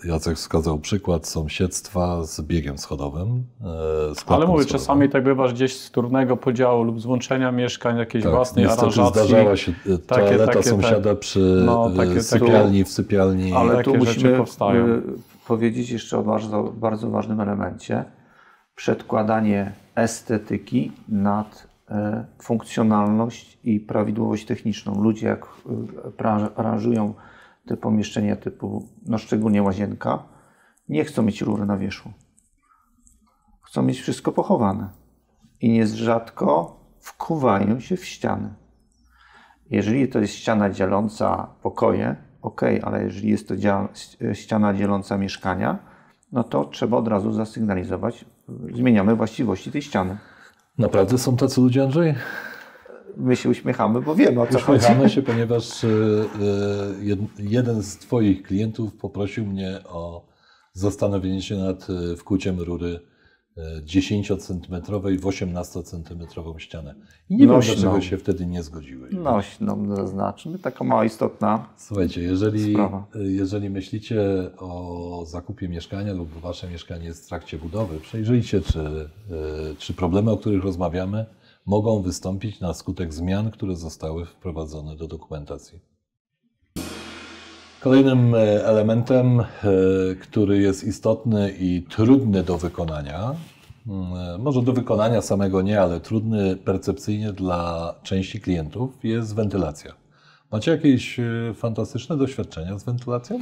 E, 0.04 0.08
Jacek 0.08 0.36
wskazał 0.38 0.80
przykład 0.80 1.28
sąsiedztwa 1.28 2.24
z 2.24 2.42
biegiem 2.42 2.78
schodowym. 2.78 3.44
E, 3.62 3.64
z 4.16 4.24
Ale 4.28 4.46
mówię, 4.48 4.64
schodową. 4.64 4.66
czasami 4.66 5.10
tak 5.10 5.24
bywa, 5.24 5.48
że 5.48 5.54
gdzieś 5.54 5.78
z 5.80 5.88
wtórnego 5.88 6.38
podziału 6.38 6.84
lub 6.84 7.02
złączenia 7.02 7.52
mieszkań, 7.52 7.98
jakiejś 7.98 8.24
tak, 8.24 8.34
własnej 8.34 8.66
niestety 8.66 8.82
aranżacji. 8.86 9.28
zdarzała 9.28 9.56
się 9.58 9.72
e, 9.72 9.98
toaleta 9.98 10.46
takie, 10.48 10.64
sąsiada 10.64 11.16
przy 11.16 11.64
No, 11.66 11.90
takie- 11.90 12.08
takie- 12.10 12.24
sypialni, 12.24 12.84
w 12.84 12.90
sypialni. 12.92 13.54
Ale 13.54 13.72
Takie 13.76 13.84
tu 13.92 13.98
musimy 13.98 14.38
powstają. 14.38 15.02
powiedzieć 15.48 15.90
jeszcze 15.90 16.18
o 16.18 16.24
bardzo, 16.24 16.64
bardzo 16.64 17.10
ważnym 17.10 17.40
elemencie. 17.42 18.06
Przedkładanie 18.76 19.74
estetyki 19.96 20.92
nad 21.10 21.68
e, 21.90 22.26
funkcjonalność 22.42 23.60
i 23.64 23.80
prawidłowość 23.80 24.46
techniczną. 24.46 25.02
Ludzie 25.02 25.28
jak 25.28 25.46
pra- 26.18 26.50
aranżują 26.56 27.14
te 27.66 27.78
pomieszczenia 27.78 28.36
typu, 28.36 28.90
no 29.06 29.18
szczególnie 29.18 29.64
łazienka, 29.64 30.24
nie 30.90 31.04
chcą 31.06 31.24
mieć 31.24 31.42
rury 31.42 31.66
na 31.66 31.78
wierzchu. 31.78 32.12
Chcą 33.62 33.84
mieć 33.84 34.02
wszystko 34.02 34.32
pochowane. 34.32 34.90
I 35.62 35.70
nierzadko 35.70 36.80
wkuwają 37.00 37.80
się 37.80 37.98
w 37.98 38.06
ściany. 38.06 38.54
Jeżeli 39.70 40.08
to 40.08 40.20
jest 40.20 40.34
ściana 40.34 40.70
dzieląca 40.70 41.48
pokoje, 41.62 42.16
ok, 42.42 42.62
ale 42.84 43.04
jeżeli 43.04 43.30
jest 43.30 43.48
to 43.48 43.56
dzia- 43.56 43.88
ściana 44.34 44.74
dzieląca 44.74 45.18
mieszkania, 45.18 45.80
no 46.32 46.44
to 46.44 46.66
trzeba 46.66 46.98
od 46.98 47.08
razu 47.08 47.32
zasygnalizować, 47.32 48.26
zmieniamy 48.74 49.16
właściwości 49.16 49.72
tej 49.72 49.82
ściany. 49.82 50.18
Naprawdę 50.78 51.18
są 51.18 51.38
tacy 51.38 51.62
ludzie, 51.62 51.84
Andrzej? 51.84 52.16
My 53.18 53.36
się 53.36 53.50
uśmiechamy, 53.50 54.02
bo 54.02 54.16
wiemy 54.16 54.42
o 54.42 54.48
co 54.48 54.60
chodzi. 54.60 54.80
Uśmiechamy 54.84 55.10
się, 55.10 55.22
ponieważ 55.22 55.84
e, 55.84 55.88
jed- 57.04 57.28
jeden 57.40 57.84
z 57.84 57.98
Twoich 57.98 58.44
klientów 58.44 58.94
poprosił 58.94 59.46
mnie 59.46 59.80
o 59.86 60.26
zastanowienie 60.74 61.42
się 61.42 61.56
nad 61.56 61.88
e, 61.90 62.16
wkłuciem 62.16 62.60
rury 62.60 63.00
10-centymetrowej 63.86 65.20
w 65.20 65.24
18-centymetrową 65.24 66.58
ścianę. 66.58 66.96
I 67.30 67.36
nie 67.36 67.48
Nośną. 67.48 67.74
wiem, 67.74 67.82
dlaczego 67.82 68.02
się 68.02 68.18
wtedy 68.18 68.46
nie 68.46 68.64
zgodziłeś. 68.64 69.14
Nośną 69.14 69.96
zaznaczmy, 69.96 70.60
taka 70.60 70.84
mała 70.84 71.06
istotna. 71.06 71.70
Słuchajcie, 71.78 72.22
jeżeli, 72.22 72.74
Sprawa. 72.74 73.08
jeżeli 73.16 73.70
myślicie 73.70 74.22
o 74.58 75.24
zakupie 75.28 75.70
mieszkania 75.70 76.14
lub 76.14 76.30
Wasze 76.30 76.70
mieszkanie 76.70 77.06
jest 77.06 77.26
w 77.26 77.28
trakcie 77.28 77.58
budowy, 77.58 78.00
przejrzyjcie, 78.00 78.62
czy, 78.62 78.80
e, 78.82 79.10
czy 79.78 79.94
problemy, 79.94 80.32
o 80.32 80.38
których 80.38 80.64
rozmawiamy, 80.64 81.26
mogą 81.66 82.02
wystąpić 82.02 82.60
na 82.60 82.74
skutek 82.74 83.14
zmian, 83.14 83.52
które 83.52 83.76
zostały 83.76 84.26
wprowadzone 84.26 84.96
do 84.96 85.08
dokumentacji. 85.08 85.95
Kolejnym 87.86 88.36
e, 88.36 88.66
elementem, 88.66 89.40
e, 89.40 89.46
który 90.22 90.58
jest 90.58 90.84
istotny 90.84 91.54
i 91.60 91.82
trudny 91.90 92.44
do 92.44 92.58
wykonania, 92.58 93.36
mm, 93.88 94.42
może 94.42 94.62
do 94.62 94.74
wykonania 94.74 95.22
samego 95.22 95.62
nie, 95.62 95.82
ale 95.82 96.00
trudny 96.00 96.56
percepcyjnie 96.56 97.34
dla 97.34 97.94
części 98.04 98.40
klientów, 98.42 98.92
jest 99.04 99.36
wentylacja. 99.36 99.94
Macie 100.52 100.72
jakieś 100.72 101.20
e, 101.20 101.24
fantastyczne 101.56 102.18
doświadczenia 102.18 102.78
z 102.78 102.84
wentylacją? 102.84 103.40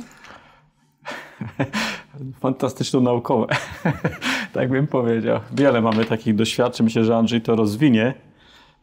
Fantastyczno-naukowe, 2.41 3.47
tak 4.53 4.69
bym 4.69 4.87
powiedział. 4.87 5.39
Wiele 5.53 5.81
mamy 5.81 6.05
takich 6.05 6.35
doświadczeń, 6.35 6.83
myślę, 6.83 7.05
że 7.05 7.15
Andrzej 7.15 7.41
to 7.41 7.55
rozwinie. 7.55 8.13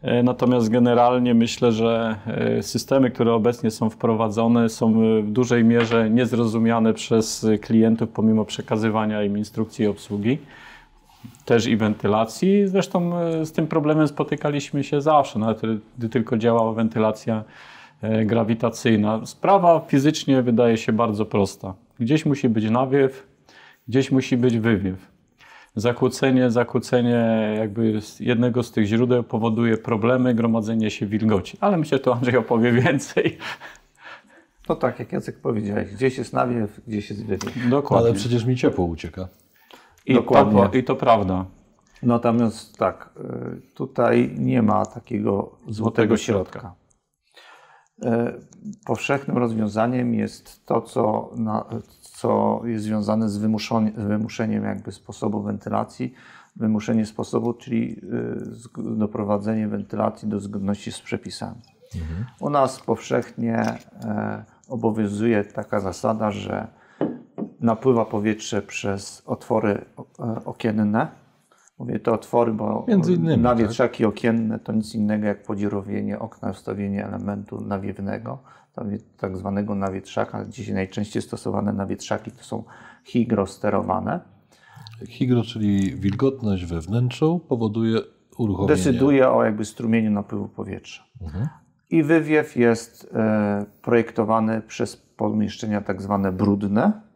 E, 0.02 0.22
Natomiast 0.22 0.68
generalnie 0.68 1.34
myślę, 1.34 1.72
że 1.72 2.16
e, 2.26 2.62
systemy, 2.62 3.10
które 3.10 3.32
obecnie 3.34 3.70
są 3.70 3.90
wprowadzone, 3.90 4.68
są 4.68 5.02
e, 5.02 5.22
w 5.22 5.30
dużej 5.30 5.64
mierze 5.64 6.10
niezrozumiane 6.10 6.94
przez 6.94 7.46
klientów, 7.60 8.08
pomimo 8.08 8.44
przekazywania 8.44 9.22
im 9.22 9.38
instrukcji 9.38 9.86
obsługi, 9.86 10.38
też 11.44 11.66
i 11.66 11.76
wentylacji. 11.76 12.68
Zresztą 12.68 13.12
z 13.44 13.52
tym 13.52 13.66
problemem 13.66 14.08
spotykaliśmy 14.08 14.84
się 14.84 15.00
zawsze, 15.00 15.38
nawet 15.38 15.60
gdy 15.98 16.08
tylko 16.08 16.36
działała 16.36 16.72
wentylacja 16.72 17.44
grawitacyjna. 18.24 19.20
Sprawa 19.26 19.80
fizycznie 19.88 20.42
wydaje 20.42 20.76
się 20.76 20.92
bardzo 20.92 21.26
prosta. 21.26 21.74
Gdzieś 21.98 22.26
musi 22.26 22.48
być 22.48 22.70
nawiew, 22.70 23.26
gdzieś 23.88 24.10
musi 24.12 24.36
być 24.36 24.58
wywiew. 24.58 25.10
Zakłócenie, 25.76 26.50
zakłócenie 26.50 27.54
jakby 27.58 28.00
z 28.00 28.20
jednego 28.20 28.62
z 28.62 28.72
tych 28.72 28.86
źródeł 28.86 29.22
powoduje 29.22 29.76
problemy, 29.76 30.34
gromadzenie 30.34 30.90
się 30.90 31.06
wilgoci. 31.06 31.58
Ale 31.60 31.76
myślę, 31.76 31.98
że 31.98 32.04
to 32.04 32.14
Andrzej 32.14 32.36
opowie 32.36 32.72
więcej. 32.72 33.38
No 34.68 34.76
tak, 34.76 34.98
jak 34.98 35.12
Jacek 35.12 35.40
powiedziałeś, 35.40 35.94
gdzieś 35.94 36.18
jest 36.18 36.32
nawiew, 36.32 36.80
gdzieś 36.86 37.10
jest 37.10 37.26
wywiew. 37.26 37.70
Dokładnie. 37.70 38.06
Ale 38.06 38.16
przecież 38.16 38.44
mi 38.44 38.56
ciepło 38.56 38.84
ucieka. 38.84 39.28
I, 40.06 40.14
Dokładnie. 40.14 40.68
To, 40.68 40.78
I 40.78 40.84
to 40.84 40.96
prawda. 40.96 41.44
Natomiast 42.02 42.78
tak, 42.78 43.10
y, 43.16 43.74
tutaj 43.74 44.34
nie 44.38 44.62
ma 44.62 44.86
takiego 44.86 45.58
złotego 45.68 46.16
środka. 46.16 46.74
Y, 48.04 48.06
Powszechnym 48.86 49.38
rozwiązaniem 49.38 50.14
jest 50.14 50.66
to, 50.66 50.80
co, 50.80 51.30
na, 51.36 51.64
co 52.20 52.60
jest 52.64 52.84
związane 52.84 53.28
z 53.28 53.38
wymuszeniem 53.96 54.64
jakby 54.64 54.92
sposobu 54.92 55.42
wentylacji, 55.42 56.14
wymuszenie 56.56 57.06
sposobu, 57.06 57.54
czyli 57.54 58.00
y, 58.78 58.96
doprowadzenie 58.96 59.68
wentylacji 59.68 60.28
do 60.28 60.40
zgodności 60.40 60.92
z 60.92 61.00
przepisami. 61.00 61.60
U 62.40 62.50
nas 62.50 62.80
powszechnie 62.80 63.56
e, 63.58 64.44
obowiązuje 64.68 65.44
taka 65.44 65.80
zasada, 65.80 66.30
że 66.30 66.66
napływa 67.60 68.04
powietrze 68.04 68.62
przez 68.62 69.22
otwory 69.26 69.84
e, 70.18 70.44
okienne. 70.44 71.08
Mówię 71.80 72.00
te 72.00 72.12
otwory, 72.12 72.52
bo 72.52 72.84
Między 72.88 73.12
innymi, 73.12 73.42
nawietrzaki 73.42 74.04
okienne 74.04 74.58
to 74.58 74.72
nic 74.72 74.94
innego 74.94 75.26
jak 75.26 75.42
podziurowienie 75.42 76.18
okna, 76.18 76.52
wstawienie 76.52 77.06
elementu 77.06 77.60
nawiewnego, 77.60 78.38
tak 79.16 79.36
zwanego 79.36 79.74
nawietrzaka. 79.74 80.44
Dzisiaj 80.44 80.74
najczęściej 80.74 81.22
stosowane 81.22 81.72
nawietrzaki 81.72 82.30
to 82.30 82.44
są 82.44 82.64
hygrosterowane. 83.04 84.20
Hygro, 85.18 85.42
czyli 85.42 85.96
wilgotność 85.96 86.64
we 86.64 86.80
wnętrzu 86.80 87.40
powoduje 87.48 88.00
uruchomienie. 88.38 88.76
Decyduje 88.76 89.30
o 89.30 89.44
jakby 89.44 89.64
strumieniu 89.64 90.10
napływu 90.10 90.48
powietrza. 90.48 91.04
I 91.90 92.02
wywiew 92.02 92.56
jest 92.56 93.10
e, 93.14 93.66
projektowany 93.82 94.62
przez 94.62 94.96
pomieszczenia 94.96 95.80
tak 95.80 96.02
zwane 96.02 96.32
brudne, 96.32 97.09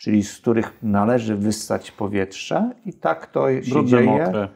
czyli 0.00 0.24
z 0.24 0.38
których 0.38 0.72
należy 0.82 1.36
wyssać 1.36 1.90
powietrze 1.90 2.70
i 2.86 2.92
tak 2.92 3.26
to 3.26 3.62
się 3.62 3.70
Brudne, 3.70 3.90
dzieje, 3.90 4.06
mokre. 4.06 4.48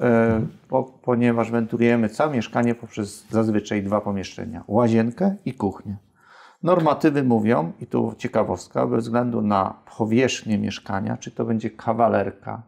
e, 0.00 0.46
po, 0.68 0.84
ponieważ 0.84 1.50
wentylujemy 1.50 2.08
całe 2.08 2.36
mieszkanie 2.36 2.74
poprzez 2.74 3.26
zazwyczaj 3.30 3.82
dwa 3.82 4.00
pomieszczenia, 4.00 4.64
łazienkę 4.68 5.36
i 5.44 5.54
kuchnię. 5.54 5.96
Normatywy 6.62 7.22
mówią, 7.22 7.72
i 7.80 7.86
tu 7.86 8.14
ciekawostka, 8.18 8.86
bez 8.86 9.04
względu 9.04 9.42
na 9.42 9.74
powierzchnię 9.98 10.58
mieszkania, 10.58 11.16
czy 11.16 11.30
to 11.30 11.44
będzie 11.44 11.70
kawalerka, 11.70 12.62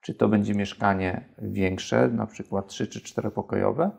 czy 0.00 0.14
to 0.14 0.28
będzie 0.28 0.54
mieszkanie 0.54 1.24
większe, 1.38 2.08
na 2.08 2.26
przykład 2.26 2.66
3 2.66 2.86
czy 2.86 3.00
4 3.00 3.30
pokojowe, 3.30 3.90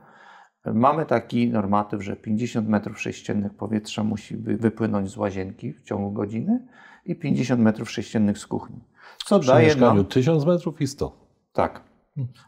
mamy 0.74 1.05
taki 1.05 1.47
normatyw, 1.47 2.03
że 2.03 2.15
50 2.15 2.69
m3 2.69 3.50
powietrza 3.50 4.03
musi 4.03 4.38
wy- 4.38 4.57
wypłynąć 4.57 5.09
z 5.09 5.17
łazienki 5.17 5.74
w 5.74 5.83
ciągu 5.83 6.12
godziny 6.12 6.65
i 7.05 7.15
50 7.15 7.62
m3 7.62 8.36
z 8.38 8.47
kuchni. 8.47 8.79
Co 9.25 9.39
Przy 9.39 9.50
daje 9.51 9.65
mieszkaniu 9.67 9.95
nam... 9.95 10.05
1000 10.05 10.45
metrów 10.45 10.81
i 10.81 10.88
100. 10.88 11.17
Tak. 11.53 11.81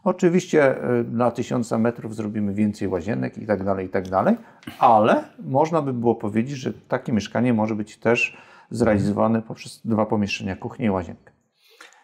Oczywiście 0.04 0.84
y, 1.00 1.04
na 1.10 1.30
1000 1.30 1.70
metrów 1.72 2.14
zrobimy 2.16 2.54
więcej 2.54 2.88
łazienek 2.88 3.38
i 3.38 3.46
tak 3.46 3.64
dalej, 3.64 3.86
i 3.86 3.88
tak 3.88 4.08
dalej, 4.08 4.36
ale 4.78 5.24
można 5.44 5.82
by 5.82 5.92
było 5.92 6.14
powiedzieć, 6.14 6.56
że 6.56 6.72
takie 6.72 7.12
mieszkanie 7.12 7.54
może 7.54 7.74
być 7.74 7.96
też 7.98 8.36
zrealizowane 8.70 9.42
poprzez 9.42 9.80
dwa 9.84 10.06
pomieszczenia, 10.06 10.56
kuchnię 10.56 10.86
i 10.86 10.90
łazienkę. 10.90 11.32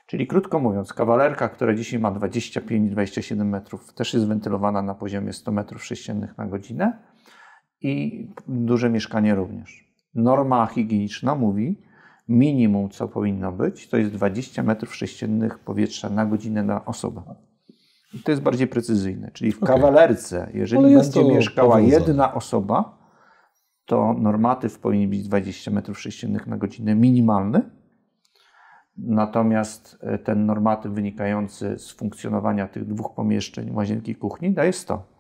Czyli 0.07 0.27
krótko 0.27 0.61
mówiąc, 0.61 0.93
kawalerka, 0.93 1.49
która 1.49 1.75
dzisiaj 1.75 2.01
ma 2.01 2.13
25-27 2.13 3.45
metrów, 3.45 3.95
też 3.95 4.15
jest 4.15 4.27
wentylowana 4.27 4.83
na 4.83 4.95
poziomie 4.95 5.33
100 5.33 5.53
metrów 5.53 5.85
sześciennych 5.85 6.39
na 6.39 6.47
godzinę 6.47 6.99
i 7.81 8.27
duże 8.49 8.91
mieszkanie 8.91 9.35
również. 9.35 9.93
Norma 10.15 10.67
higieniczna 10.67 11.35
mówi, 11.35 11.83
minimum 12.29 12.91
co 12.91 13.09
powinno 13.09 13.53
być, 13.53 13.89
to 13.89 13.97
jest 13.97 14.13
20 14.13 14.63
metrów 14.63 14.95
sześciennych 14.95 15.59
powietrza 15.59 16.11
na 16.11 16.27
godzinę 16.27 16.63
na 16.63 16.85
osobę. 16.85 17.23
I 18.15 18.19
to 18.19 18.31
jest 18.31 18.43
bardziej 18.43 18.67
precyzyjne. 18.67 19.31
Czyli 19.31 19.53
w 19.53 19.63
Okej. 19.63 19.77
kawalerce, 19.77 20.51
jeżeli 20.55 20.95
będzie 20.95 21.25
mieszkała 21.25 21.77
powiązane. 21.77 21.99
jedna 21.99 22.35
osoba, 22.35 22.99
to 23.87 24.15
normatyw 24.15 24.79
powinien 24.79 25.11
być 25.11 25.23
20 25.29 25.71
metrów 25.71 26.01
sześciennych 26.01 26.47
na 26.47 26.57
godzinę 26.57 26.95
minimalny. 26.95 27.71
Natomiast 28.99 29.99
e, 30.01 30.19
ten 30.19 30.47
normatyw 30.47 30.93
wynikający 30.93 31.79
z 31.79 31.91
funkcjonowania 31.91 32.69
tych 32.69 32.87
dwóch 32.87 33.15
pomieszczeń, 33.15 33.71
łazienki 33.73 34.13
i 34.13 34.15
kuchni, 34.15 34.51
daje 34.51 34.73
100. 34.73 35.17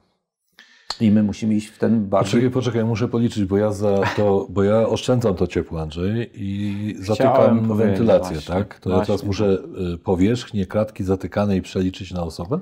I 1.01 1.11
my 1.11 1.23
musimy 1.23 1.55
iść 1.55 1.67
w 1.67 1.79
ten 1.79 2.09
bardziej 2.09 2.33
Poczekaj, 2.33 2.51
poczekaj, 2.51 2.85
muszę 2.85 3.09
policzyć, 3.09 3.45
bo 3.45 3.57
ja 3.57 3.73
za 3.73 4.01
to, 4.17 4.47
bo 4.51 4.63
ja 4.63 4.89
oszczędzam 4.89 5.35
to 5.35 5.47
ciepło, 5.47 5.81
Andrzej, 5.81 6.31
i 6.35 6.95
zatykam 6.99 7.77
wentylację, 7.77 8.37
właśnie, 8.37 8.55
tak? 8.55 8.81
To 8.81 8.91
ja 8.91 8.95
teraz 8.97 9.09
właśnie. 9.09 9.27
muszę 9.27 9.59
y, 9.95 9.99
powierzchnię 9.99 10.67
kratki 10.67 11.05
zatykanej 11.05 11.63
przeliczyć 11.63 12.13
na 12.13 12.23
osobę? 12.23 12.61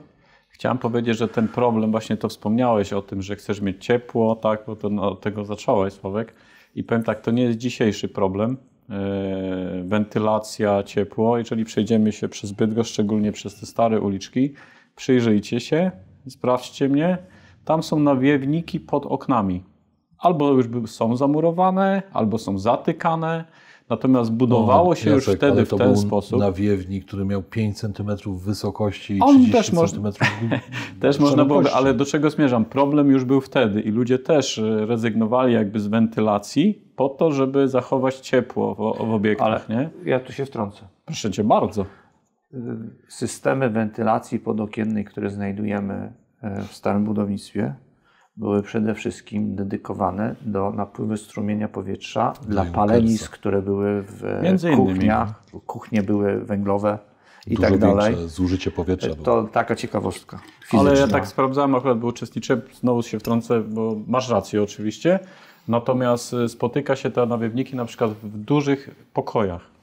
Chciałem 0.48 0.78
powiedzieć, 0.78 1.18
że 1.18 1.28
ten 1.28 1.48
problem, 1.48 1.90
właśnie 1.90 2.16
to 2.16 2.28
wspomniałeś 2.28 2.92
o 2.92 3.02
tym, 3.02 3.22
że 3.22 3.36
chcesz 3.36 3.60
mieć 3.60 3.84
ciepło, 3.84 4.36
tak, 4.36 4.62
bo 4.66 4.76
to 4.76 4.88
no, 4.88 5.10
od 5.10 5.20
tego 5.20 5.44
zacząłeś, 5.44 5.92
Sławek. 5.92 6.34
I 6.74 6.84
powiem 6.84 7.02
tak, 7.02 7.20
to 7.20 7.30
nie 7.30 7.42
jest 7.42 7.58
dzisiejszy 7.58 8.08
problem. 8.08 8.56
Yy, 8.88 9.84
wentylacja, 9.84 10.82
ciepło. 10.82 11.38
Jeżeli 11.38 11.64
przejdziemy 11.64 12.12
się 12.12 12.28
przez 12.28 12.52
Bydgoszcz, 12.52 12.92
szczególnie 12.92 13.32
przez 13.32 13.60
te 13.60 13.66
stare 13.66 14.00
uliczki, 14.00 14.54
przyjrzyjcie 14.96 15.60
się, 15.60 15.90
sprawdźcie 16.28 16.88
mnie. 16.88 17.18
Tam 17.64 17.82
są 17.82 17.98
nawiewniki 17.98 18.80
pod 18.80 19.06
oknami. 19.06 19.62
Albo 20.18 20.50
już 20.50 20.90
są 20.90 21.16
zamurowane, 21.16 22.02
albo 22.12 22.38
są 22.38 22.58
zatykane. 22.58 23.44
Natomiast 23.90 24.32
budowało 24.32 24.94
się 24.94 25.10
już 25.10 25.26
No, 25.26 25.32
Jacek, 25.32 25.42
ale 25.44 25.52
wtedy 25.52 25.66
w 25.66 25.78
ten 25.78 25.88
był 25.88 25.96
sposób. 25.96 26.40
nawiewnik, 26.40 27.04
który 27.06 27.24
miał 27.24 27.42
5 27.42 27.78
cm 27.78 28.10
wysokości 28.36 29.16
i 29.16 29.20
On 29.20 29.36
30 29.36 29.52
też 29.52 29.90
cm 29.90 30.06
Też 31.00 31.18
można 31.18 31.42
szerokości. 31.42 31.74
ale 31.74 31.94
do 31.94 32.04
czego 32.04 32.30
zmierzam? 32.30 32.64
Problem 32.64 33.10
już 33.10 33.24
był 33.24 33.40
wtedy 33.40 33.80
i 33.80 33.90
ludzie 33.90 34.18
też 34.18 34.58
e, 34.58 34.86
rezygnowali 34.86 35.54
jakby 35.54 35.80
z 35.80 35.86
wentylacji 35.86 36.82
po 36.96 37.08
to, 37.08 37.32
żeby 37.32 37.68
zachować 37.68 38.16
ciepło 38.20 38.74
w, 38.74 38.78
w 39.10 39.14
obiektach, 39.14 39.46
Ale 39.46 39.60
nie? 39.68 39.90
ja 40.10 40.20
tu 40.20 40.32
się 40.32 40.44
wtrącę. 40.46 40.82
Proszę 41.04 41.30
Cię 41.30 41.44
bardzo. 41.44 41.84
Systemy 43.08 43.70
wentylacji 43.70 44.38
podokiennej, 44.38 45.04
które 45.04 45.30
znajdujemy 45.30 46.12
e, 46.42 46.62
w 46.62 46.72
starym 46.74 47.04
budownictwie, 47.04 47.74
były 48.36 48.62
przede 48.62 48.94
wszystkim 48.94 49.56
dedykowane 49.56 50.34
do 50.40 50.70
napływu 50.70 51.16
strumienia 51.16 51.68
powietrza 51.68 52.32
dla 52.48 52.62
Junkersa. 52.64 52.74
palenisk, 52.86 53.32
które 53.32 53.62
były 53.62 54.02
w 54.02 54.22
Między 54.42 54.68
innymi. 54.72 54.86
kuchniach. 54.94 55.42
Kuchnie 55.66 56.02
były 56.02 56.40
węglowe 56.44 56.98
i 57.46 57.54
Dużo 57.54 57.68
tak 57.68 57.78
dalej. 57.78 58.16
zużycie 58.28 58.70
powietrza 58.70 59.08
było. 59.14 59.24
To 59.24 59.42
taka 59.44 59.76
ciekawostka 59.76 60.40
Ale 60.72 60.90
ja 60.90 60.96
fizyczna. 60.96 61.18
tak 61.18 61.26
sprawdzałem, 61.28 61.74
akurat 61.74 61.98
był 61.98 62.08
uczestniczyłem, 62.08 62.62
znowu 62.80 63.02
się 63.02 63.18
wtrącę, 63.18 63.60
bo 63.60 63.96
masz 64.06 64.28
rację 64.30 64.62
oczywiście. 64.62 65.18
Natomiast 65.68 66.34
e, 66.34 66.48
spotyka 66.48 66.96
się 66.96 67.10
te 67.10 67.26
nawiewniki 67.26 67.76
na 67.76 67.84
przykład 67.84 68.10
w 68.10 68.38
dużych 68.38 68.90
pokojach. 69.12 69.73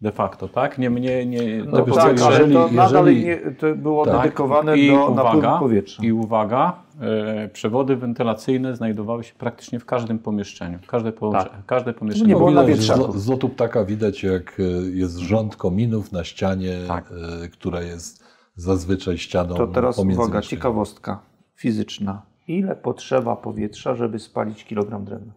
De 0.00 0.12
facto, 0.12 0.48
tak? 0.48 0.78
Nie 0.78 0.90
mnie, 0.90 1.26
nie. 1.26 1.64
No 1.64 1.76
tak, 1.76 1.84
pokoje- 1.86 2.02
ale 2.02 2.32
jeżeli- 2.32 2.54
to 2.54 2.68
nadal 2.72 3.06
jeżeli- 3.06 3.24
nie, 3.24 3.36
to 3.58 3.74
było 3.74 4.04
Tak. 4.06 4.16
dedykowane 4.22 4.78
I 4.78 4.88
do 4.90 5.08
uwaga, 5.10 5.32
napływu 5.32 5.58
powietrza. 5.58 6.02
I 6.02 6.12
uwaga, 6.12 6.82
e, 7.00 7.48
przewody 7.48 7.96
wentylacyjne 7.96 8.76
znajdowały 8.76 9.24
się 9.24 9.34
praktycznie 9.38 9.78
w 9.80 9.84
każdym 9.84 10.18
pomieszczeniu. 10.18 10.78
Każde, 10.86 11.12
połącze, 11.12 11.44
Tak. 11.50 11.66
każde 11.66 11.92
pomieszczenie. 11.92 12.28
Nie 12.28 12.36
było 12.36 12.48
widać, 12.48 12.62
nawietrzaków. 12.66 13.20
z, 13.20 13.24
z 13.24 13.28
lotu 13.28 13.48
ptaka 13.48 13.84
widać, 13.84 14.22
jak 14.22 14.60
y, 14.60 14.90
jest 14.94 15.16
rząd 15.18 15.56
kominów 15.56 16.12
na 16.12 16.24
ścianie, 16.24 16.78
Tak. 16.88 17.12
y, 17.44 17.48
która 17.48 17.82
jest 17.82 18.24
zazwyczaj 18.56 19.18
ścianą 19.18 19.54
To 19.54 19.66
teraz 19.66 19.96
pomiędzy 19.96 20.20
uwaga, 20.22 20.40
ciekawostka 20.42 21.20
fizyczna. 21.56 22.22
Ile 22.48 22.76
potrzeba 22.76 23.36
powietrza, 23.36 23.94
żeby 23.94 24.18
spalić 24.18 24.64
kilogram 24.64 25.04
drewna? 25.04 25.32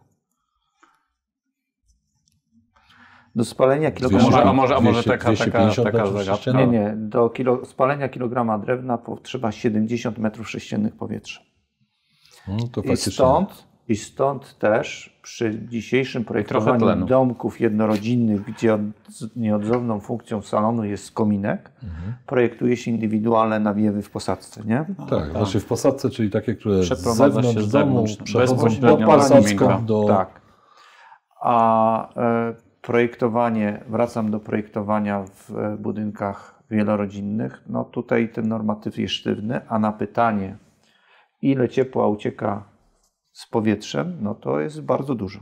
Do 3.38 3.46
spalenia 3.46 3.92
kilograma... 3.92 4.24
może, 4.24 4.44
a 4.44 4.54
może, 4.54 4.76
a 4.76 4.80
może 4.82 5.02
200, 5.04 5.10
taka, 5.10 5.24
taka, 5.24 5.34
250 5.36 5.86
taka 5.86 5.98
metrów 5.98 6.26
zagadka? 6.26 6.52
Nie, 6.52 6.68
nie. 6.68 6.94
Do 6.98 7.30
kilo, 7.30 7.66
spalenia 7.66 8.10
kilograma 8.10 8.58
drewna 8.58 8.98
potrzeba 8.98 9.52
70 9.52 10.18
metrów 10.18 10.50
sześciennych 10.50 10.96
powietrza. 10.96 11.42
No, 12.48 12.58
to 12.72 12.82
I 12.82 12.88
faktycznie. 12.88 13.12
stąd, 13.12 13.68
I 13.88 13.96
stąd 13.96 14.58
też 14.60 15.18
przy 15.24 15.60
dzisiejszym 15.70 16.26
projektowaniu 16.26 17.06
domków 17.06 17.62
jednorodzinnych, 17.62 18.42
gdzie 18.44 18.74
od, 18.74 18.82
nieodzowną 19.36 20.00
funkcją 20.00 20.42
salonu 20.42 20.84
jest 20.84 21.12
kominek, 21.12 21.72
Mhm. 21.84 22.14
projektuje 22.26 22.78
się 22.78 22.92
indywidualne 22.92 23.60
nawiewy 23.60 24.02
w 24.02 24.10
posadzce, 24.10 24.62
nie? 24.66 24.86
Tak, 25.10 25.32
znaczy 25.32 25.60
w 25.60 25.66
posadce, 25.66 26.10
czyli 26.10 26.30
takie, 26.30 26.56
które 26.56 26.84
z 26.84 26.86
Przeprowadza 26.86 27.42
się 27.44 27.48
zewnątrz 27.48 27.64
z 27.70 27.72
domu 27.72 27.86
zewnątrz, 27.86 28.16
przechodzą 28.24 29.06
posadzką 29.06 29.66
kominka. 29.66 29.82
do... 29.86 30.06
Tak. 30.08 30.42
A 31.42 32.16
e, 32.20 32.67
projektowanie, 32.82 33.84
wracam 33.90 34.32
do 34.32 34.40
projektowania 34.40 35.24
w 35.24 35.56
e, 35.58 35.78
budynkach 35.78 36.64
wielorodzinnych, 36.72 37.64
no 37.70 37.84
tutaj 37.84 38.30
ten 38.30 38.48
normatyw 38.48 38.98
jest 38.98 39.14
sztywny, 39.14 39.62
a 39.68 39.80
na 39.80 39.92
pytanie, 39.92 40.58
ile 41.42 41.70
ciepła 41.70 42.08
ucieka 42.08 42.64
z 43.32 43.48
powietrzem, 43.48 44.18
no 44.22 44.36
to 44.36 44.60
jest 44.60 44.82
bardzo 44.82 45.16
dużo. 45.16 45.40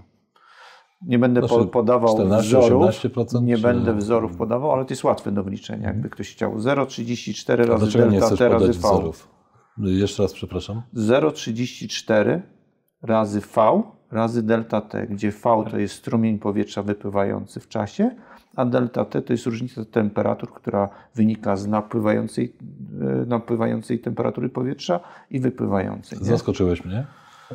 Nie 1.02 1.20
będę 1.20 1.48
Znaczy, 1.48 1.66
podawał 1.68 2.14
14, 2.16 2.48
wzorów, 2.48 2.84
18%, 2.86 3.44
nie 3.44 3.56
czy- 3.56 3.62
będę 3.62 3.94
wzorów 3.94 4.38
podawał, 4.38 4.72
ale 4.72 4.86
to 4.86 4.90
jest 4.94 5.04
łatwe 5.04 5.32
do 5.32 5.44
wliczenia, 5.44 5.88
jakby 5.88 6.10
ktoś 6.10 6.32
chciał. 6.32 6.60
0,34 6.60 7.64
A 7.64 7.66
razy 7.66 7.98
nie 8.00 8.06
delta 8.12 8.26
chcesz 8.26 8.40
T 8.40 8.50
razy 8.50 8.66
V. 8.68 8.72
wzorów? 8.74 9.28
Jeszcze 9.78 10.24
raz 10.24 10.34
przepraszam. 10.34 10.82
0,34 10.94 12.42
razy 13.02 13.42
V 13.42 13.84
razy 14.12 14.44
delta 14.44 14.82
T, 14.82 15.08
gdzie 15.08 15.32
V 15.32 15.64
to 15.72 15.78
jest 15.80 15.96
strumień 15.96 16.40
powietrza 16.40 16.84
wypływający 16.84 17.60
w 17.60 17.68
czasie, 17.68 18.12
a 18.56 18.66
delta 18.66 19.06
T 19.06 19.22
to 19.22 19.34
jest 19.34 19.46
różnica 19.46 19.86
temperatur, 19.86 20.54
która 20.54 20.90
wynika 21.16 21.56
z 21.56 21.68
napływającej, 21.68 22.56
e, 23.02 23.26
napływającej 23.26 24.00
temperatury 24.00 24.50
powietrza 24.50 25.00
i 25.32 25.40
wypływającej. 25.40 26.20
nie? 26.20 26.26
Zaskoczyłeś 26.26 26.86
mnie. 26.86 27.06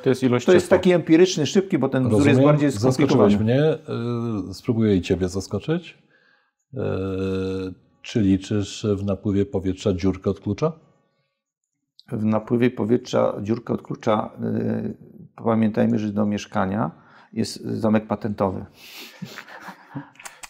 To 0.02 0.08
jest 0.08 0.22
ilość 0.22 0.46
To 0.46 0.52
jest 0.52 0.70
taki 0.70 0.92
empiryczny, 0.92 1.46
szybki, 1.46 1.78
bo 1.78 1.88
ten 1.88 2.02
wzór 2.08 2.12
jest 2.18 2.26
Rozumiem. 2.26 2.48
bardziej 2.50 2.72
skomplikowany. 2.72 3.30
Zaskoczyłeś 3.30 3.56
mnie. 3.58 3.74
y, 4.50 4.54
Spróbuję 4.54 4.96
i 4.96 5.02
Ciebie 5.02 5.28
zaskoczyć. 5.28 5.98
Y, 6.74 6.78
Czy 8.02 8.20
liczysz 8.20 8.86
w 8.96 9.04
napływie 9.04 9.46
powietrza 9.46 9.92
dziurkę 9.92 10.30
od 10.30 10.40
klucza? 10.40 10.72
W 12.12 12.24
napływie 12.24 12.70
powietrza 12.70 13.34
dziurkę 13.42 13.74
od 13.74 13.82
klucza, 13.82 14.30
y, 14.44 14.96
pamiętajmy, 15.44 15.98
że 15.98 16.12
do 16.12 16.26
mieszkania 16.26 16.90
jest 17.32 17.64
zamek 17.64 18.06
patentowy. 18.06 18.64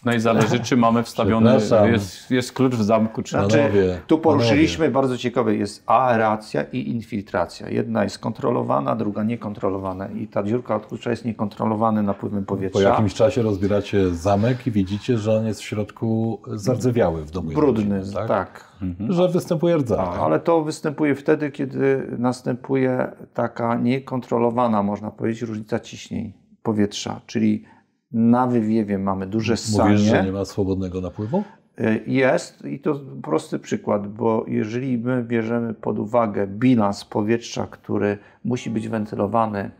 No 0.05 0.13
i 0.13 0.19
zależy, 0.19 0.59
czy 0.59 0.77
mamy 0.77 1.03
wstawiony, 1.03 1.57
jest, 1.91 2.31
jest 2.31 2.53
klucz 2.53 2.75
w 2.75 2.83
zamku, 2.83 3.23
czy 3.23 3.31
Znaczy, 3.31 3.57
Panowie, 3.57 4.01
tu 4.07 4.19
poruszyliśmy 4.19 4.91
bardzo 4.91 5.17
ciekawe, 5.17 5.55
jest 5.55 5.83
aeracja 5.85 6.63
i 6.63 6.89
infiltracja. 6.89 7.69
Jedna 7.69 8.03
jest 8.03 8.19
kontrolowana, 8.19 8.95
druga 8.95 9.23
niekontrolowana 9.23 10.07
i 10.07 10.27
ta 10.27 10.43
dziurka 10.43 10.75
od 10.75 10.85
klucza 10.85 11.09
jest 11.09 11.25
niekontrolowana 11.25 12.01
napływem 12.01 12.45
powietrza. 12.45 12.79
Po 12.79 12.89
jakimś 12.89 13.13
czasie 13.13 13.41
rozbieracie 13.41 14.09
zamek 14.09 14.67
i 14.67 14.71
widzicie, 14.71 15.17
że 15.17 15.37
on 15.37 15.45
jest 15.45 15.59
w 15.59 15.63
środku 15.63 16.41
zardzewiały 16.47 17.25
w 17.25 17.31
domu. 17.31 17.51
Brudny, 17.51 17.81
jednorodzinnym, 17.81 18.27
tak. 18.27 18.71
Że 19.09 19.27
występuje 19.27 19.77
rdza. 19.77 19.97
A, 19.97 20.25
Ale 20.25 20.39
to 20.39 20.63
występuje 20.63 21.15
wtedy, 21.15 21.51
kiedy 21.51 22.07
następuje 22.17 23.11
taka 23.33 23.75
niekontrolowana, 23.75 24.83
można 24.83 25.11
powiedzieć, 25.11 25.41
różnica 25.41 25.79
ciśnień 25.79 26.33
powietrza, 26.63 27.21
czyli 27.25 27.63
na 28.13 28.47
wywiewie 28.47 28.97
mamy 28.97 29.27
duże 29.27 29.57
ssanie. 29.57 29.89
Mówisz, 29.89 30.05
że 30.05 30.23
nie 30.23 30.31
ma 30.31 30.45
swobodnego 30.45 31.01
napływu? 31.01 31.43
Y, 31.79 32.03
Jest 32.07 32.65
i 32.65 32.79
to 32.79 32.99
prosty 33.23 33.59
przykład, 33.59 34.07
bo 34.07 34.45
jeżeli 34.47 34.97
my 34.97 35.23
bierzemy 35.23 35.73
pod 35.73 35.99
uwagę 35.99 36.47
bilans 36.47 37.05
powietrza, 37.05 37.67
który 37.67 38.17
musi 38.45 38.69
być 38.69 38.87
wentylowany 38.87 39.71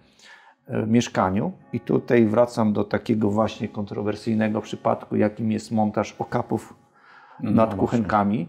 w 0.67 0.87
mieszkaniu, 0.87 1.51
i 1.73 1.79
tutaj 1.79 2.25
wracam 2.25 2.73
do 2.73 2.83
takiego 2.83 3.31
właśnie 3.31 3.67
kontrowersyjnego 3.67 4.61
przypadku, 4.61 5.15
jakim 5.15 5.51
jest 5.51 5.71
montaż 5.71 6.15
okapów 6.19 6.73
nad 7.39 7.75
kuchenkami. 7.75 8.47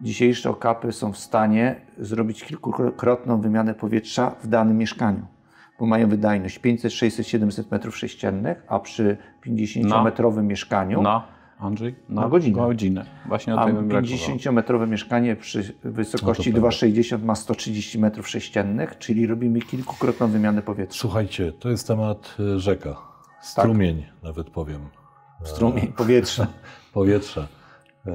Dzisiejsze 0.00 0.50
okapy 0.50 0.92
są 0.92 1.12
w 1.12 1.18
stanie 1.18 1.80
zrobić 1.98 2.44
kilkukrotną 2.44 3.40
wymianę 3.40 3.74
powietrza 3.74 4.30
w 4.42 4.46
danym 4.46 4.78
mieszkaniu, 4.78 5.26
bo 5.80 5.86
mają 5.86 6.08
wydajność 6.08 6.58
500, 6.58 6.92
600, 6.92 7.26
700 7.26 7.70
metrów 7.70 7.96
sześciennych, 7.96 8.62
a 8.68 8.78
przy 8.78 9.16
50-metrowym 9.46 10.42
mieszkaniu 10.42 11.02
na, 11.02 11.24
Andrzej? 11.58 11.94
Na 12.08 12.28
godzinę. 12.28 12.56
godzinę. 12.56 13.04
Właśnie 13.26 13.54
o 13.54 13.60
A 13.60 13.66
tym 13.66 13.76
bym 13.76 13.88
brakowało. 13.88 14.18
50-metrowe 14.18 14.88
mieszkanie 14.88 15.36
przy 15.36 15.74
wysokości 15.84 16.52
No 16.52 16.60
to 16.60 16.66
2,60 16.66 17.22
ma 17.22 17.34
130 17.34 17.98
metrów 17.98 18.28
sześciennych, 18.28 18.98
czyli 18.98 19.26
robimy 19.26 19.60
kilkukrotną 19.60 20.28
wymianę 20.28 20.62
powietrza. 20.62 21.00
Słuchajcie, 21.00 21.52
to 21.52 21.70
jest 21.70 21.88
temat 21.88 22.36
y, 22.40 22.60
rzeka. 22.60 22.96
Strumień 23.40 24.06
nawet 24.22 24.50
powiem. 24.50 24.80
Strumień 25.44 25.86
powietrza. 25.86 26.46
powietrza. 26.92 27.46
E, 28.06 28.10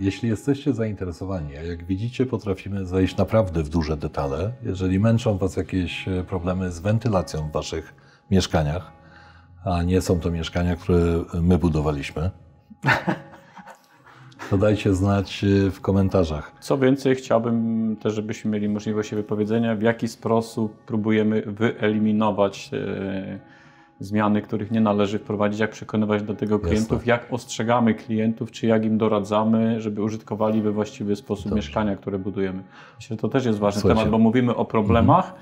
Jeśli 0.00 0.28
jesteście 0.28 0.74
zainteresowani, 0.74 1.56
a 1.56 1.62
jak 1.62 1.84
widzicie, 1.84 2.26
potrafimy 2.26 2.86
zejść 2.86 3.16
naprawdę 3.16 3.62
w 3.62 3.68
duże 3.68 3.96
detale. 3.96 4.52
Jeżeli 4.62 4.98
męczą 4.98 5.38
Was 5.38 5.56
jakieś 5.56 6.08
e, 6.08 6.24
problemy 6.24 6.70
z 6.70 6.80
wentylacją 6.80 7.48
w 7.48 7.52
Waszych 7.52 7.94
mieszkaniach, 8.30 8.92
a 9.64 9.82
nie 9.82 10.00
są 10.00 10.20
to 10.20 10.30
mieszkania, 10.30 10.76
które 10.76 11.24
my 11.42 11.58
budowaliśmy, 11.58 12.30
to 14.50 14.58
dajcie 14.58 14.94
znać 14.94 15.44
e, 15.44 15.70
w 15.70 15.80
komentarzach. 15.80 16.52
Co 16.60 16.78
więcej, 16.78 17.16
chciałbym 17.16 17.96
też, 17.96 18.14
żebyśmy 18.14 18.50
mieli 18.50 18.68
możliwość 18.68 19.14
wypowiedzenia, 19.14 19.76
w 19.76 19.82
jaki 19.82 20.08
sposób 20.08 20.84
próbujemy 20.84 21.42
wyeliminować 21.42 22.70
e, 22.72 23.38
zmiany, 24.00 24.42
których 24.42 24.70
nie 24.70 24.80
należy 24.80 25.18
wprowadzić, 25.18 25.60
jak 25.60 25.70
przekonywać 25.70 26.22
do 26.22 26.34
tego 26.34 26.58
klientów, 26.58 27.06
jak 27.06 27.32
ostrzegamy 27.32 27.94
klientów, 27.94 28.50
czy 28.50 28.66
jak 28.66 28.84
im 28.84 28.98
doradzamy, 28.98 29.80
żeby 29.80 30.02
użytkowali 30.02 30.62
we 30.62 30.72
właściwy 30.72 31.16
sposób 31.16 31.54
mieszkania, 31.54 31.96
które 31.96 32.18
budujemy. 32.18 32.62
Myślę, 32.96 33.16
że 33.16 33.20
to 33.20 33.28
też 33.28 33.44
jest 33.44 33.58
ważny 33.58 33.80
Słuchajcie. 33.80 33.98
temat, 34.00 34.10
bo 34.10 34.18
mówimy 34.18 34.56
o 34.56 34.64
problemach, 34.64 35.34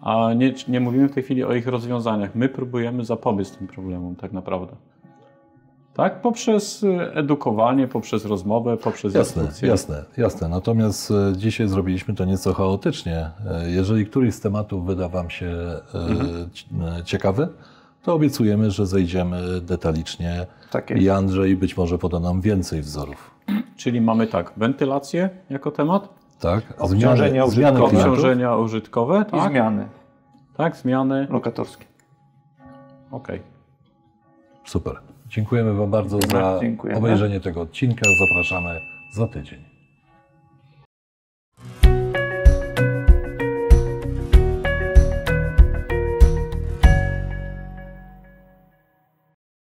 a 0.00 0.34
nie, 0.34 0.54
nie 0.68 0.80
mówimy 0.80 1.08
w 1.08 1.14
tej 1.14 1.22
chwili 1.22 1.44
o 1.44 1.54
ich 1.54 1.66
rozwiązaniach. 1.66 2.34
My 2.34 2.48
próbujemy 2.48 3.04
zapobiec 3.04 3.50
tym 3.56 3.66
problemom 3.66 4.16
tak 4.16 4.32
naprawdę. 4.32 4.76
Tak? 5.94 6.20
Poprzez 6.20 6.84
e, 6.84 7.14
edukowanie, 7.14 7.88
poprzez 7.88 8.24
rozmowę, 8.24 8.76
poprzez 8.76 9.14
Jasne, 9.14 9.48
jasne, 9.62 10.04
jasne. 10.16 10.48
Natomiast 10.48 11.10
e, 11.10 11.32
dzisiaj 11.36 11.68
zrobiliśmy 11.68 12.14
to 12.14 12.24
nieco 12.24 12.54
chaotycznie. 12.54 13.30
E, 13.50 13.70
Jeżeli 13.70 14.06
któryś 14.06 14.34
z 14.34 14.40
tematów 14.40 14.86
wyda 14.86 15.08
Wam 15.08 15.30
się 15.30 15.46
e, 15.46 17.04
ciekawy, 17.04 17.48
to 18.04 18.14
obiecujemy, 18.14 18.70
że 18.70 18.86
zejdziemy 18.86 19.60
detalicznie 19.60 20.46
Tak 20.70 20.90
i 20.90 21.10
Andrzej 21.10 21.56
być 21.56 21.76
może 21.76 21.98
poda 21.98 22.20
nam 22.20 22.40
więcej 22.40 22.80
wzorów. 22.82 23.34
Czyli 23.76 24.00
mamy 24.00 24.26
tak, 24.26 24.52
wentylację 24.56 25.30
jako 25.50 25.70
temat, 25.70 26.08
Tak? 26.40 26.64
Obciążenia 26.78 27.46
zmiany 27.46 27.72
użytkowe. 27.72 27.88
klientów. 27.90 28.12
obciążenia 28.12 28.56
użytkowe, 28.56 29.24
I 29.28 29.30
tak? 29.30 29.50
zmiany 29.50 29.88
Tak, 30.56 30.76
zmiany. 30.76 31.26
lokatorskie. 31.30 31.84
Okej. 33.10 33.40
Super. 34.64 34.94
Dziękujemy 35.28 35.74
Wam 35.74 35.90
bardzo 35.90 36.18
za 36.20 36.58
Dziękujemy. 36.60 36.98
obejrzenie 36.98 37.40
tego 37.40 37.60
odcinka. 37.60 38.02
Zapraszamy 38.28 38.80
za 39.12 39.26
tydzień. 39.26 39.73